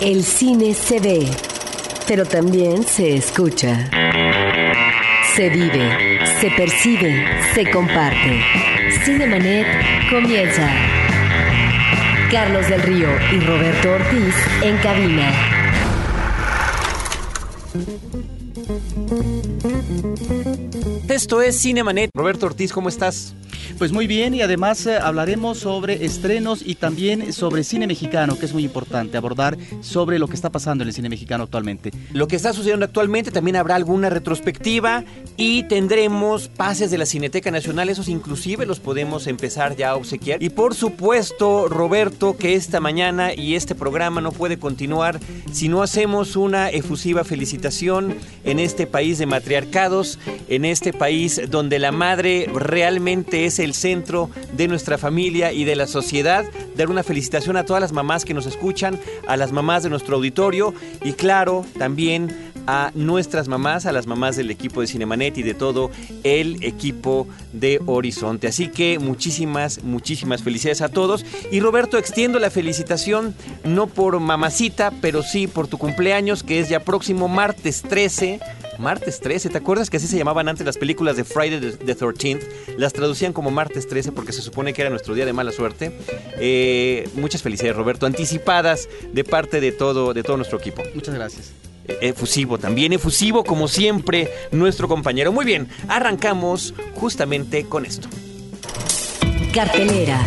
El 0.00 0.24
cine 0.24 0.74
se 0.74 1.00
ve, 1.00 1.26
pero 2.06 2.26
también 2.26 2.84
se 2.86 3.16
escucha. 3.16 3.88
Se 5.34 5.48
vive, 5.48 6.20
se 6.38 6.50
percibe, 6.50 7.24
se 7.54 7.70
comparte. 7.70 8.42
Cinemanet 9.04 9.66
comienza. 10.10 10.70
Carlos 12.30 12.68
del 12.68 12.82
Río 12.82 13.08
y 13.32 13.40
Roberto 13.40 13.92
Ortiz 13.92 14.34
en 14.62 14.76
cabina. 14.78 15.32
Esto 21.08 21.40
es 21.40 21.58
Cinemanet. 21.58 22.10
Roberto 22.14 22.46
Ortiz, 22.46 22.70
¿cómo 22.70 22.90
estás? 22.90 23.34
Pues 23.78 23.92
muy 23.92 24.06
bien 24.06 24.32
y 24.32 24.40
además 24.40 24.86
eh, 24.86 24.96
hablaremos 24.96 25.58
sobre 25.58 26.06
estrenos 26.06 26.62
y 26.64 26.76
también 26.76 27.34
sobre 27.34 27.62
cine 27.62 27.86
mexicano, 27.86 28.38
que 28.38 28.46
es 28.46 28.54
muy 28.54 28.64
importante 28.64 29.18
abordar 29.18 29.58
sobre 29.82 30.18
lo 30.18 30.28
que 30.28 30.34
está 30.34 30.48
pasando 30.48 30.82
en 30.82 30.88
el 30.88 30.94
cine 30.94 31.10
mexicano 31.10 31.44
actualmente. 31.44 31.90
Lo 32.14 32.26
que 32.26 32.36
está 32.36 32.54
sucediendo 32.54 32.86
actualmente, 32.86 33.30
también 33.30 33.56
habrá 33.56 33.74
alguna 33.74 34.08
retrospectiva 34.08 35.04
y 35.36 35.64
tendremos 35.64 36.48
pases 36.48 36.90
de 36.90 36.96
la 36.96 37.04
Cineteca 37.04 37.50
Nacional, 37.50 37.90
esos 37.90 38.08
inclusive 38.08 38.64
los 38.64 38.80
podemos 38.80 39.26
empezar 39.26 39.76
ya 39.76 39.90
a 39.90 39.96
obsequiar. 39.96 40.42
Y 40.42 40.48
por 40.48 40.74
supuesto, 40.74 41.68
Roberto, 41.68 42.34
que 42.38 42.54
esta 42.54 42.80
mañana 42.80 43.34
y 43.34 43.56
este 43.56 43.74
programa 43.74 44.22
no 44.22 44.32
puede 44.32 44.58
continuar 44.58 45.20
si 45.52 45.68
no 45.68 45.82
hacemos 45.82 46.34
una 46.34 46.70
efusiva 46.70 47.24
felicitación 47.24 48.14
en 48.44 48.58
este 48.58 48.86
país 48.86 49.18
de 49.18 49.26
matriarcados, 49.26 50.18
en 50.48 50.64
este 50.64 50.94
país 50.94 51.42
donde 51.50 51.78
la 51.78 51.92
madre 51.92 52.50
realmente 52.54 53.44
es 53.44 53.58
el 53.58 53.65
centro 53.74 54.30
de 54.56 54.68
nuestra 54.68 54.98
familia 54.98 55.52
y 55.52 55.64
de 55.64 55.76
la 55.76 55.86
sociedad. 55.86 56.44
Dar 56.76 56.90
una 56.90 57.02
felicitación 57.02 57.56
a 57.56 57.64
todas 57.64 57.80
las 57.80 57.92
mamás 57.92 58.24
que 58.24 58.34
nos 58.34 58.46
escuchan, 58.46 58.98
a 59.26 59.36
las 59.36 59.52
mamás 59.52 59.82
de 59.82 59.90
nuestro 59.90 60.16
auditorio 60.16 60.74
y 61.04 61.12
claro, 61.12 61.64
también 61.78 62.46
a 62.66 62.90
nuestras 62.94 63.48
mamás, 63.48 63.86
a 63.86 63.92
las 63.92 64.06
mamás 64.06 64.36
del 64.36 64.50
equipo 64.50 64.80
de 64.80 64.86
Cinemanet 64.86 65.38
y 65.38 65.42
de 65.42 65.54
todo 65.54 65.90
el 66.24 66.62
equipo 66.64 67.28
de 67.52 67.80
Horizonte. 67.86 68.48
Así 68.48 68.68
que 68.68 68.98
muchísimas, 68.98 69.82
muchísimas 69.84 70.42
felicidades 70.42 70.82
a 70.82 70.88
todos. 70.88 71.24
Y 71.50 71.60
Roberto, 71.60 71.96
extiendo 71.96 72.38
la 72.38 72.50
felicitación 72.50 73.34
no 73.64 73.86
por 73.86 74.18
mamacita, 74.18 74.92
pero 75.00 75.22
sí 75.22 75.46
por 75.46 75.68
tu 75.68 75.78
cumpleaños, 75.78 76.42
que 76.42 76.60
es 76.60 76.68
ya 76.68 76.80
próximo 76.80 77.28
martes 77.28 77.82
13 77.82 78.40
Martes 78.78 79.20
13, 79.20 79.50
¿te 79.50 79.58
acuerdas 79.58 79.90
que 79.90 79.96
así 79.96 80.06
se 80.06 80.16
llamaban 80.16 80.48
antes 80.48 80.66
las 80.66 80.76
películas 80.76 81.16
de 81.16 81.24
Friday 81.24 81.60
the 81.60 81.96
13th? 81.96 82.76
Las 82.76 82.92
traducían 82.92 83.32
como 83.32 83.50
Martes 83.50 83.86
13 83.88 84.12
porque 84.12 84.32
se 84.32 84.42
supone 84.42 84.72
que 84.72 84.82
era 84.82 84.90
nuestro 84.90 85.14
día 85.14 85.24
de 85.24 85.32
mala 85.32 85.52
suerte. 85.52 85.98
Eh, 86.38 87.08
muchas 87.14 87.42
felicidades, 87.42 87.76
Roberto, 87.76 88.06
anticipadas 88.06 88.88
de 89.12 89.24
parte 89.24 89.60
de 89.60 89.72
todo, 89.72 90.14
de 90.14 90.22
todo 90.22 90.36
nuestro 90.36 90.58
equipo. 90.58 90.82
Muchas 90.94 91.14
gracias. 91.14 91.52
Eh, 91.88 91.98
efusivo, 92.02 92.58
también 92.58 92.92
efusivo 92.92 93.44
como 93.44 93.68
siempre 93.68 94.30
nuestro 94.50 94.88
compañero. 94.88 95.32
Muy 95.32 95.44
bien, 95.44 95.68
arrancamos 95.88 96.74
justamente 96.94 97.64
con 97.66 97.86
esto. 97.86 98.08
Cartelera. 99.54 100.20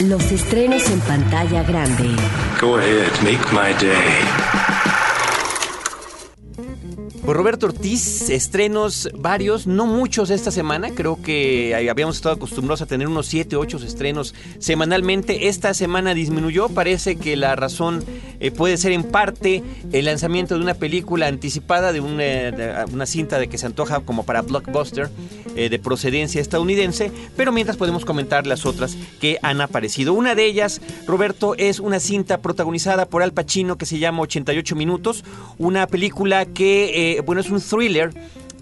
Los 0.00 0.32
estrenos 0.32 0.88
en 0.88 1.00
pantalla 1.00 1.62
grande. 1.62 2.08
Go 2.60 2.76
ahead, 2.76 3.10
make 3.22 3.52
my 3.52 3.74
day. 3.84 4.59
Pues 7.24 7.36
Roberto 7.36 7.66
Ortiz, 7.66 8.30
estrenos 8.30 9.10
varios, 9.14 9.66
no 9.66 9.84
muchos 9.84 10.30
esta 10.30 10.50
semana, 10.50 10.90
creo 10.94 11.20
que 11.22 11.86
habíamos 11.90 12.16
estado 12.16 12.34
acostumbrados 12.34 12.80
a 12.80 12.86
tener 12.86 13.08
unos 13.08 13.26
7, 13.26 13.56
8 13.56 13.76
estrenos 13.76 14.34
semanalmente. 14.58 15.48
Esta 15.48 15.74
semana 15.74 16.14
disminuyó, 16.14 16.70
parece 16.70 17.16
que 17.16 17.36
la 17.36 17.56
razón 17.56 18.02
eh, 18.40 18.50
puede 18.50 18.78
ser 18.78 18.92
en 18.92 19.04
parte 19.04 19.62
el 19.92 20.06
lanzamiento 20.06 20.54
de 20.54 20.62
una 20.62 20.72
película 20.72 21.26
anticipada, 21.26 21.92
de 21.92 22.00
una, 22.00 22.86
una 22.90 23.04
cinta 23.04 23.38
de 23.38 23.48
que 23.48 23.58
se 23.58 23.66
antoja 23.66 24.00
como 24.00 24.24
para 24.24 24.40
blockbuster 24.40 25.10
eh, 25.56 25.68
de 25.68 25.78
procedencia 25.78 26.40
estadounidense, 26.40 27.12
pero 27.36 27.52
mientras 27.52 27.76
podemos 27.76 28.06
comentar 28.06 28.46
las 28.46 28.64
otras 28.64 28.96
que 29.20 29.38
han 29.42 29.60
aparecido. 29.60 30.14
Una 30.14 30.34
de 30.34 30.46
ellas, 30.46 30.80
Roberto, 31.06 31.54
es 31.58 31.80
una 31.80 32.00
cinta 32.00 32.38
protagonizada 32.38 33.04
por 33.04 33.22
Al 33.22 33.34
Pacino 33.34 33.76
que 33.76 33.84
se 33.84 33.98
llama 33.98 34.22
88 34.22 34.74
minutos, 34.74 35.22
una 35.58 35.86
película 35.86 36.46
que... 36.46 37.09
Eh, 37.09 37.09
bueno, 37.24 37.40
es 37.40 37.50
un 37.50 37.60
thriller 37.60 38.10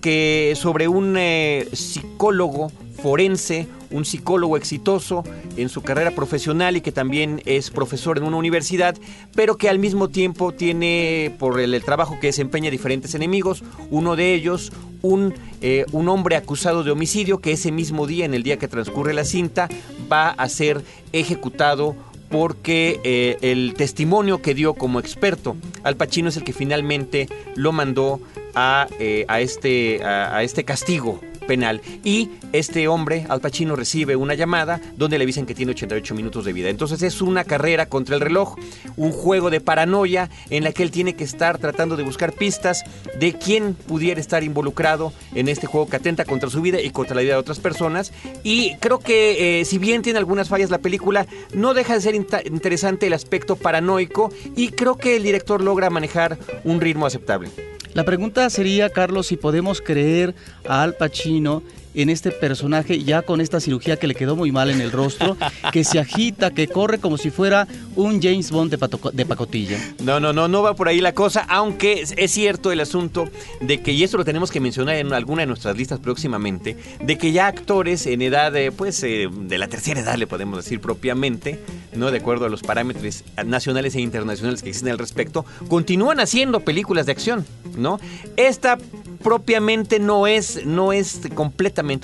que 0.01 0.55
sobre 0.57 0.89
un 0.89 1.17
eh, 1.17 1.69
psicólogo 1.73 2.71
forense, 3.03 3.67
un 3.91 4.05
psicólogo 4.05 4.57
exitoso 4.57 5.25
en 5.57 5.69
su 5.69 5.83
carrera 5.83 6.11
profesional 6.11 6.77
y 6.77 6.81
que 6.81 6.93
también 6.93 7.43
es 7.47 7.71
profesor 7.71 8.19
en 8.19 8.25
una 8.25 8.37
universidad, 8.37 8.97
pero 9.35 9.57
que 9.57 9.69
al 9.69 9.79
mismo 9.79 10.09
tiempo 10.09 10.53
tiene 10.53 11.35
por 11.39 11.61
el, 11.61 11.83
trabajo 11.85 12.19
que 12.21 12.29
desempeña 12.29 12.71
diferentes 12.71 13.15
enemigos, 13.15 13.63
uno 13.91 14.17
de 14.17 14.35
ellos 14.35 14.73
un, 15.01 15.33
eh, 15.61 15.87
un 15.93 16.09
hombre 16.09 16.35
acusado 16.35 16.83
de 16.83 16.91
homicidio 16.91 17.39
que 17.39 17.53
ese 17.53 17.71
mismo 17.71 18.07
día, 18.07 18.25
en 18.25 18.35
el 18.35 18.43
día 18.43 18.59
que 18.59 18.67
transcurre 18.67 19.15
la 19.15 19.25
cinta, 19.25 19.69
va 20.11 20.31
a 20.31 20.49
ser 20.49 20.83
ejecutado 21.13 21.95
porque 22.29 23.01
eh, 23.05 23.39
el 23.41 23.75
testimonio 23.75 24.43
que 24.43 24.55
dio 24.55 24.75
como 24.75 25.01
experto 25.01 25.57
Al 25.83 25.97
Pacino 25.97 26.29
es 26.29 26.37
el 26.37 26.45
que 26.45 26.53
finalmente 26.53 27.29
lo 27.55 27.73
mandó 27.73 28.21
a, 28.55 28.89
eh, 28.99 29.25
a 29.29 29.41
este, 29.41 30.03
a 30.05 30.43
este 30.43 30.65
castigo 30.65 31.21
penal. 31.49 31.81
Y 32.05 32.31
este 32.53 32.87
hombre, 32.87 33.27
Al 33.29 33.41
Pacino, 33.41 33.75
recibe 33.75 34.15
una 34.15 34.35
llamada 34.35 34.81
donde 34.97 35.19
le 35.19 35.27
dicen 35.27 35.47
que 35.47 35.57
tiene 35.57 35.73
88 35.73 36.15
minutos 36.15 36.45
de 36.45 36.53
vida. 36.53 36.69
Entonces 36.69 37.03
es 37.03 37.21
una 37.21 37.43
carrera 37.43 37.87
contra 37.87 38.15
el 38.15 38.21
reloj, 38.21 38.55
un 38.97 39.11
juego 39.11 39.51
de 39.51 39.61
paranoia 39.61 40.31
en 40.51 40.63
la 40.63 40.71
que 40.71 40.85
él 40.85 40.93
tiene 40.93 41.15
que 41.15 41.25
estar 41.25 41.59
tratando 41.59 41.97
de 41.97 42.05
buscar 42.05 42.33
pistas 42.33 42.85
de 43.19 43.33
quién 43.33 43.75
pudiera 43.75 44.21
estar 44.21 44.45
involucrado 44.45 45.13
en 45.35 45.49
este 45.49 45.67
juego 45.67 45.89
que 45.89 45.97
atenta 45.97 46.25
contra 46.25 46.51
su 46.51 46.61
vida 46.61 46.81
y 46.81 46.91
contra 46.91 47.17
la 47.17 47.23
vida 47.23 47.33
de 47.33 47.41
otras 47.41 47.59
personas. 47.59 48.13
Y 48.45 48.77
creo 48.77 49.01
que 49.01 49.61
eh, 49.61 49.65
si 49.65 49.79
bien 49.79 50.03
tiene 50.03 50.19
algunas 50.19 50.49
fallas 50.49 50.71
la 50.71 50.79
película, 50.79 51.27
no 51.55 51.75
deja 51.75 51.95
de 51.95 52.01
ser 52.03 52.15
interesante 52.15 53.07
el 53.07 53.15
aspecto 53.15 53.57
paranoico 53.57 54.31
y 54.55 54.69
creo 54.69 54.97
que 54.97 55.17
el 55.17 55.23
director 55.23 55.63
logra 55.63 55.89
manejar 55.89 56.39
un 56.65 56.81
ritmo 56.81 57.07
aceptable. 57.07 57.49
La 57.95 58.05
pregunta 58.05 58.49
sería, 58.51 58.91
Carlos, 58.91 59.29
si 59.29 59.37
podemos 59.37 59.81
creer 59.81 60.35
a 60.67 60.83
Al 60.83 60.95
Pacino 60.95 61.63
en 61.95 62.11
este 62.11 62.31
personaje 62.31 63.03
ya 63.03 63.23
con 63.23 63.41
esta 63.41 63.61
cirugía 63.61 63.97
que 63.97 64.07
le 64.07 64.15
quedó 64.15 64.37
muy 64.37 64.53
mal 64.53 64.71
en 64.71 64.81
el 64.81 64.93
rostro, 64.93 65.37
que 65.73 65.85
se 65.85 65.99
agita, 65.99 66.51
que 66.51 66.69
corre 66.69 66.99
como 66.99 67.19
si 67.19 67.31
fuera 67.31 67.67
un 67.97 68.23
James 68.23 68.51
Bond 68.51 68.71
de, 68.71 69.27
pacotilla. 69.27 69.79
No, 70.03 70.21
no, 70.21 70.33
no, 70.33 70.49
no 70.49 70.63
va 70.63 70.75
por 70.75 70.89
ahí 70.89 71.01
la 71.01 71.13
cosa, 71.13 71.45
aunque 71.49 72.05
es 72.17 72.31
cierto 72.31 72.73
el 72.73 72.81
asunto 72.81 73.29
de 73.61 73.83
que, 73.83 73.93
y 73.93 74.05
esto 74.05 74.17
lo 74.17 74.25
tenemos 74.25 74.51
que 74.51 74.61
mencionar 74.61 74.97
en 74.97 75.13
alguna 75.13 75.43
de 75.43 75.47
nuestras 75.47 75.77
listas 75.77 75.99
próximamente, 76.01 76.77
de 77.01 77.19
que 77.19 77.33
ya 77.33 77.47
actores 77.47 78.07
en 78.07 78.23
edad, 78.23 78.53
de, 78.53 78.73
pues, 78.73 79.03
eh, 79.03 79.29
de 79.31 79.59
la 79.59 79.69
tercera 79.69 80.01
edad 80.01 80.17
le 80.17 80.27
podemos 80.27 80.63
decir 80.65 80.81
propiamente, 80.81 81.61
¿no? 81.95 82.11
De 82.11 82.19
acuerdo 82.19 82.47
a 82.47 82.49
los 82.49 82.63
parámetros 82.63 83.25
nacionales 83.45 83.95
e 83.95 84.01
internacionales 84.01 84.63
que 84.63 84.71
existen 84.71 84.93
al 84.93 84.99
respecto, 84.99 85.45
continúan 85.69 86.21
haciendo 86.21 86.61
películas 86.61 87.07
de 87.07 87.13
acción, 87.13 87.47
¿no? 87.77 88.01
Esta 88.37 88.79
propiamente 89.23 89.99
no 89.99 90.27
es, 90.27 90.65
no 90.65 90.93
es 90.93 91.21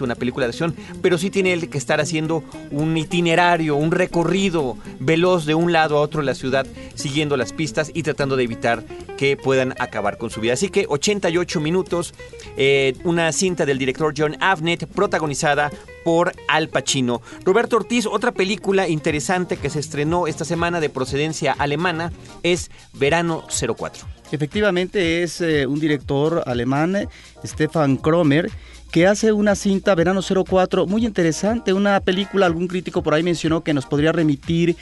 una 0.00 0.14
película 0.14 0.46
de 0.46 0.50
acción, 0.50 0.74
pero 1.02 1.18
sí 1.18 1.30
tiene 1.30 1.58
que 1.68 1.78
estar 1.78 2.00
haciendo 2.00 2.44
un 2.70 2.96
itinerario, 2.96 3.76
un 3.76 3.90
recorrido 3.90 4.76
veloz 5.00 5.46
de 5.46 5.54
un 5.54 5.72
lado 5.72 5.98
a 5.98 6.00
otro 6.00 6.20
de 6.20 6.26
la 6.26 6.34
ciudad, 6.34 6.66
siguiendo 6.94 7.36
las 7.36 7.52
pistas 7.52 7.90
y 7.92 8.02
tratando 8.02 8.36
de 8.36 8.44
evitar 8.44 8.84
que 9.16 9.36
puedan 9.36 9.74
acabar 9.78 10.16
con 10.18 10.30
su 10.30 10.40
vida. 10.40 10.52
Así 10.52 10.68
que 10.68 10.86
88 10.88 11.60
minutos, 11.60 12.14
eh, 12.56 12.94
una 13.04 13.32
cinta 13.32 13.66
del 13.66 13.78
director 13.78 14.14
John 14.16 14.36
Avnet, 14.40 14.86
protagonizada 14.86 15.70
por 16.04 16.32
Al 16.48 16.68
Pacino. 16.68 17.22
Roberto 17.44 17.76
Ortiz, 17.76 18.06
otra 18.06 18.32
película 18.32 18.88
interesante 18.88 19.56
que 19.56 19.70
se 19.70 19.80
estrenó 19.80 20.26
esta 20.26 20.44
semana 20.44 20.80
de 20.80 20.90
procedencia 20.90 21.52
alemana 21.52 22.12
es 22.42 22.70
Verano 22.92 23.44
04. 23.48 24.06
Efectivamente 24.30 25.22
es 25.22 25.40
eh, 25.40 25.66
un 25.66 25.80
director 25.80 26.42
alemán, 26.46 27.08
Stefan 27.44 27.96
Kromer, 27.96 28.50
que 28.94 29.08
hace 29.08 29.32
una 29.32 29.56
cinta 29.56 29.92
Verano 29.96 30.20
04 30.22 30.86
muy 30.86 31.04
interesante, 31.04 31.72
una 31.72 31.98
película, 31.98 32.46
algún 32.46 32.68
crítico 32.68 33.02
por 33.02 33.12
ahí 33.12 33.24
mencionó 33.24 33.64
que 33.64 33.74
nos 33.74 33.86
podría 33.86 34.12
remitir 34.12 34.76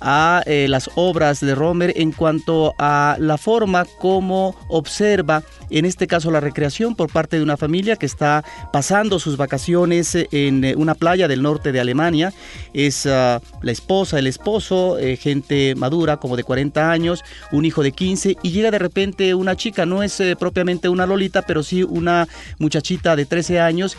a 0.00 0.42
eh, 0.46 0.66
las 0.68 0.90
obras 0.94 1.40
de 1.40 1.54
Romer 1.54 1.92
en 1.96 2.12
cuanto 2.12 2.74
a 2.78 3.16
la 3.18 3.38
forma 3.38 3.84
como 3.98 4.56
observa, 4.68 5.42
en 5.70 5.84
este 5.84 6.06
caso, 6.06 6.30
la 6.30 6.40
recreación 6.40 6.94
por 6.94 7.10
parte 7.10 7.36
de 7.36 7.42
una 7.42 7.56
familia 7.56 7.96
que 7.96 8.06
está 8.06 8.44
pasando 8.72 9.18
sus 9.18 9.36
vacaciones 9.36 10.16
en 10.30 10.64
eh, 10.64 10.74
una 10.76 10.94
playa 10.94 11.28
del 11.28 11.42
norte 11.42 11.72
de 11.72 11.80
Alemania. 11.80 12.32
Es 12.72 13.06
ah, 13.06 13.40
la 13.62 13.72
esposa, 13.72 14.18
el 14.18 14.26
esposo, 14.26 14.98
eh, 14.98 15.16
gente 15.16 15.74
madura 15.74 16.18
como 16.18 16.36
de 16.36 16.44
40 16.44 16.90
años, 16.90 17.24
un 17.52 17.64
hijo 17.64 17.82
de 17.82 17.92
15 17.92 18.36
y 18.42 18.50
llega 18.50 18.70
de 18.70 18.78
repente 18.78 19.34
una 19.34 19.56
chica, 19.56 19.86
no 19.86 20.02
es 20.02 20.22
propiamente 20.38 20.88
una 20.88 21.06
lolita, 21.06 21.42
pero 21.42 21.62
sí 21.62 21.82
una 21.82 22.28
muchachita 22.58 23.16
de 23.16 23.26
13 23.26 23.60
años 23.60 23.96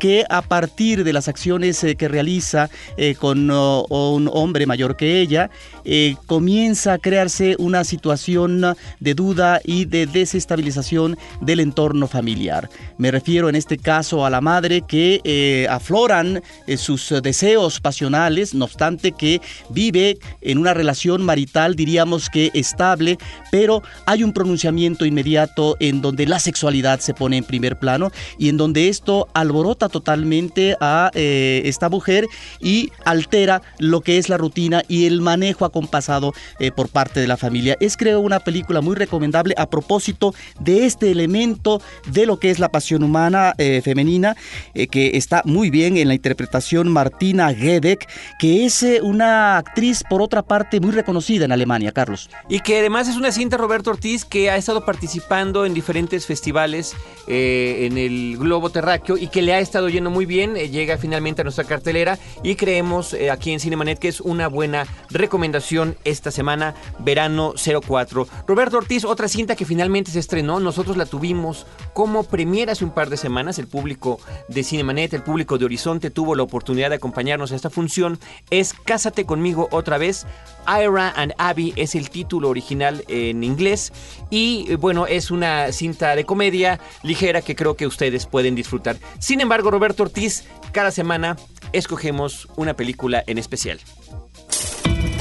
que 0.00 0.24
a 0.28 0.42
partir 0.42 1.04
de 1.04 1.12
las 1.12 1.28
acciones 1.28 1.84
que 1.98 2.08
realiza 2.08 2.70
con 3.18 3.50
un 3.50 4.30
hombre 4.32 4.66
mayor 4.66 4.96
que 4.96 5.20
ella, 5.20 5.41
familia, 5.42 5.50
eh, 5.84 6.16
comienza 6.26 6.94
a 6.94 6.98
crearse 6.98 7.56
una 7.58 7.84
situación 7.84 8.76
de 9.00 9.14
duda 9.14 9.60
y 9.64 9.84
de 9.84 10.06
desestabilización 10.06 11.16
del 11.40 11.60
entorno 11.60 12.06
familiar. 12.06 12.68
Me 12.98 13.10
refiero 13.10 13.48
en 13.48 13.56
este 13.56 13.78
caso 13.78 14.24
a 14.24 14.30
la 14.30 14.40
madre 14.40 14.82
que 14.82 15.20
eh, 15.24 15.66
afloran 15.68 16.42
eh, 16.66 16.76
sus 16.76 17.12
deseos 17.22 17.80
pasionales, 17.80 18.54
no 18.54 18.64
obstante 18.64 19.12
que 19.12 19.40
vive 19.70 20.18
en 20.40 20.58
una 20.58 20.74
relación 20.74 21.22
marital, 21.22 21.74
diríamos 21.74 22.30
que 22.30 22.50
estable, 22.54 23.18
pero 23.50 23.82
hay 24.06 24.22
un 24.22 24.32
pronunciamiento 24.32 25.04
inmediato 25.04 25.76
en 25.80 26.00
donde 26.00 26.26
la 26.26 26.38
sexualidad 26.38 27.00
se 27.00 27.14
pone 27.14 27.38
en 27.38 27.44
primer 27.44 27.78
plano 27.78 28.12
y 28.38 28.48
en 28.48 28.56
donde 28.56 28.88
esto 28.88 29.28
alborota 29.34 29.88
totalmente 29.88 30.76
a 30.80 31.10
esta 31.14 31.88
mujer 31.88 32.26
y 32.60 32.90
altera 33.04 33.62
lo 33.78 34.00
que 34.00 34.18
es 34.18 34.28
la 34.28 34.36
rutina 34.36 34.82
y 34.88 35.06
el 35.06 35.20
manejo 35.20 35.64
acompasado 35.72 36.34
eh, 36.58 36.70
por 36.70 36.88
parte 36.88 37.20
de 37.20 37.26
la 37.26 37.36
familia. 37.36 37.76
Es 37.80 37.96
creo 37.96 38.20
una 38.20 38.40
película 38.40 38.82
muy 38.82 38.94
recomendable 38.94 39.54
a 39.56 39.68
propósito 39.68 40.34
de 40.60 40.84
este 40.84 41.10
elemento 41.10 41.80
de 42.06 42.26
lo 42.26 42.38
que 42.38 42.50
es 42.50 42.58
la 42.58 42.68
pasión 42.68 43.02
humana 43.02 43.54
eh, 43.56 43.80
femenina, 43.82 44.36
eh, 44.74 44.86
que 44.86 45.16
está 45.16 45.42
muy 45.46 45.70
bien 45.70 45.96
en 45.96 46.08
la 46.08 46.14
interpretación 46.14 46.88
Martina 46.92 47.54
Gedeck, 47.54 48.06
que 48.38 48.66
es 48.66 48.84
una 49.02 49.56
actriz 49.56 50.02
por 50.08 50.20
otra 50.20 50.42
parte 50.42 50.80
muy 50.80 50.90
reconocida 50.90 51.46
en 51.46 51.52
Alemania, 51.52 51.92
Carlos. 51.92 52.28
Y 52.48 52.60
que 52.60 52.78
además 52.78 53.08
es 53.08 53.16
una 53.16 53.32
cinta 53.32 53.56
Roberto 53.56 53.90
Ortiz 53.90 54.24
que 54.24 54.50
ha 54.50 54.56
estado 54.56 54.84
participando 54.84 55.64
en 55.64 55.72
diferentes 55.72 56.26
festivales 56.26 56.94
en 57.26 57.96
el 57.96 58.36
globo 58.36 58.70
terráqueo 58.70 59.16
y 59.16 59.28
que 59.28 59.42
le 59.42 59.54
ha 59.54 59.60
estado 59.60 59.88
yendo 59.88 60.10
muy 60.10 60.26
bien, 60.26 60.54
llega 60.54 60.98
finalmente 60.98 61.42
a 61.42 61.44
nuestra 61.44 61.64
cartelera 61.64 62.18
y 62.42 62.56
creemos 62.56 63.16
aquí 63.30 63.52
en 63.52 63.60
Cinemanet 63.60 63.98
que 63.98 64.08
es 64.08 64.20
una 64.20 64.48
buena 64.48 64.86
recomendación 65.10 65.61
esta 66.04 66.30
semana, 66.30 66.74
Verano 66.98 67.54
04. 67.56 68.26
Roberto 68.46 68.78
Ortiz, 68.78 69.04
otra 69.04 69.28
cinta 69.28 69.56
que 69.56 69.64
finalmente 69.64 70.10
se 70.10 70.18
estrenó, 70.18 70.60
nosotros 70.60 70.96
la 70.96 71.06
tuvimos 71.06 71.66
como 71.92 72.24
premier 72.24 72.70
hace 72.70 72.84
un 72.84 72.90
par 72.90 73.10
de 73.10 73.16
semanas, 73.16 73.58
el 73.58 73.68
público 73.68 74.18
de 74.48 74.64
Cinemanet, 74.64 75.14
el 75.14 75.22
público 75.22 75.58
de 75.58 75.64
Horizonte 75.64 76.10
tuvo 76.10 76.34
la 76.34 76.42
oportunidad 76.42 76.90
de 76.90 76.96
acompañarnos 76.96 77.52
a 77.52 77.56
esta 77.56 77.70
función, 77.70 78.18
es 78.50 78.74
Cásate 78.74 79.24
conmigo 79.24 79.68
otra 79.70 79.98
vez, 79.98 80.26
Ira 80.66 81.12
and 81.16 81.34
Abby 81.38 81.72
es 81.76 81.94
el 81.94 82.10
título 82.10 82.48
original 82.48 83.04
en 83.08 83.44
inglés 83.44 83.92
y 84.30 84.66
eh, 84.68 84.76
bueno, 84.76 85.06
es 85.06 85.30
una 85.30 85.72
cinta 85.72 86.16
de 86.16 86.24
comedia 86.24 86.80
ligera 87.02 87.42
que 87.42 87.56
creo 87.56 87.76
que 87.76 87.86
ustedes 87.86 88.26
pueden 88.26 88.54
disfrutar. 88.54 88.96
Sin 89.18 89.40
embargo, 89.40 89.70
Roberto 89.70 90.02
Ortiz, 90.02 90.44
cada 90.72 90.90
semana 90.90 91.36
escogemos 91.72 92.48
una 92.56 92.74
película 92.74 93.22
en 93.26 93.38
especial. 93.38 93.80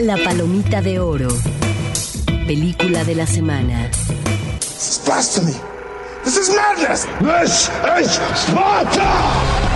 La 0.01 0.17
Palomita 0.17 0.81
de 0.81 0.99
Oro. 0.99 1.27
Película 2.47 3.03
de 3.03 3.13
la 3.13 3.27
semana. 3.27 3.87
This 4.59 4.97
is 4.97 5.01
blasphemy. 5.05 5.53
This 6.23 6.37
is 6.37 6.49
madness. 6.49 7.05
This 7.21 7.69
is 7.99 8.11
Sparta! 8.35 9.70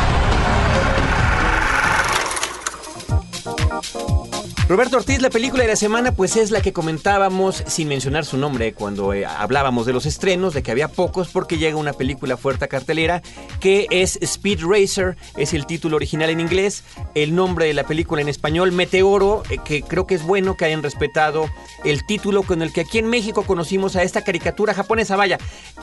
Roberto 4.68 4.98
Ortiz, 4.98 5.22
la 5.22 5.30
película 5.30 5.62
de 5.62 5.70
la 5.70 5.76
semana, 5.76 6.12
pues 6.12 6.36
es 6.36 6.50
la 6.50 6.60
que 6.60 6.74
comentábamos 6.74 7.64
sin 7.68 7.88
mencionar 7.88 8.26
su 8.26 8.36
nombre 8.36 8.74
cuando 8.74 9.14
eh, 9.14 9.24
hablábamos 9.24 9.86
de 9.86 9.94
los 9.94 10.08
estrenos, 10.08 10.56
de 10.56 10.64
que 10.64 10.72
había 10.72 10.88
pocos, 10.88 11.28
porque 11.28 11.60
llega 11.60 11.78
una 11.78 11.94
película 11.94 12.36
fuerte 12.36 12.66
a 12.66 12.68
cartelera, 12.68 13.22
que 13.60 13.86
es 13.92 14.18
Speed 14.24 14.62
Racer, 14.68 15.18
es 15.38 15.54
el 15.54 15.68
título 15.68 15.98
original 15.98 16.32
en 16.32 16.40
inglés, 16.40 16.84
el 17.14 17.36
nombre 17.36 17.68
de 17.68 17.76
la 17.76 17.86
película 17.86 18.24
en 18.24 18.28
español, 18.28 18.72
Meteoro, 18.72 19.44
eh, 19.52 19.60
que 19.64 19.84
creo 19.84 20.08
que 20.08 20.16
es 20.16 20.24
bueno 20.24 20.58
que 20.58 20.66
hayan 20.66 20.82
respetado 20.82 21.48
el 21.84 22.04
título 22.08 22.42
con 22.42 22.64
el 22.64 22.74
que 22.74 22.82
aquí 22.82 22.98
en 22.98 23.06
México 23.06 23.44
conocimos 23.44 23.96
a 23.96 24.02
esta 24.02 24.24
caricatura 24.24 24.74
japonesa. 24.74 25.16
Vaya, 25.16 25.38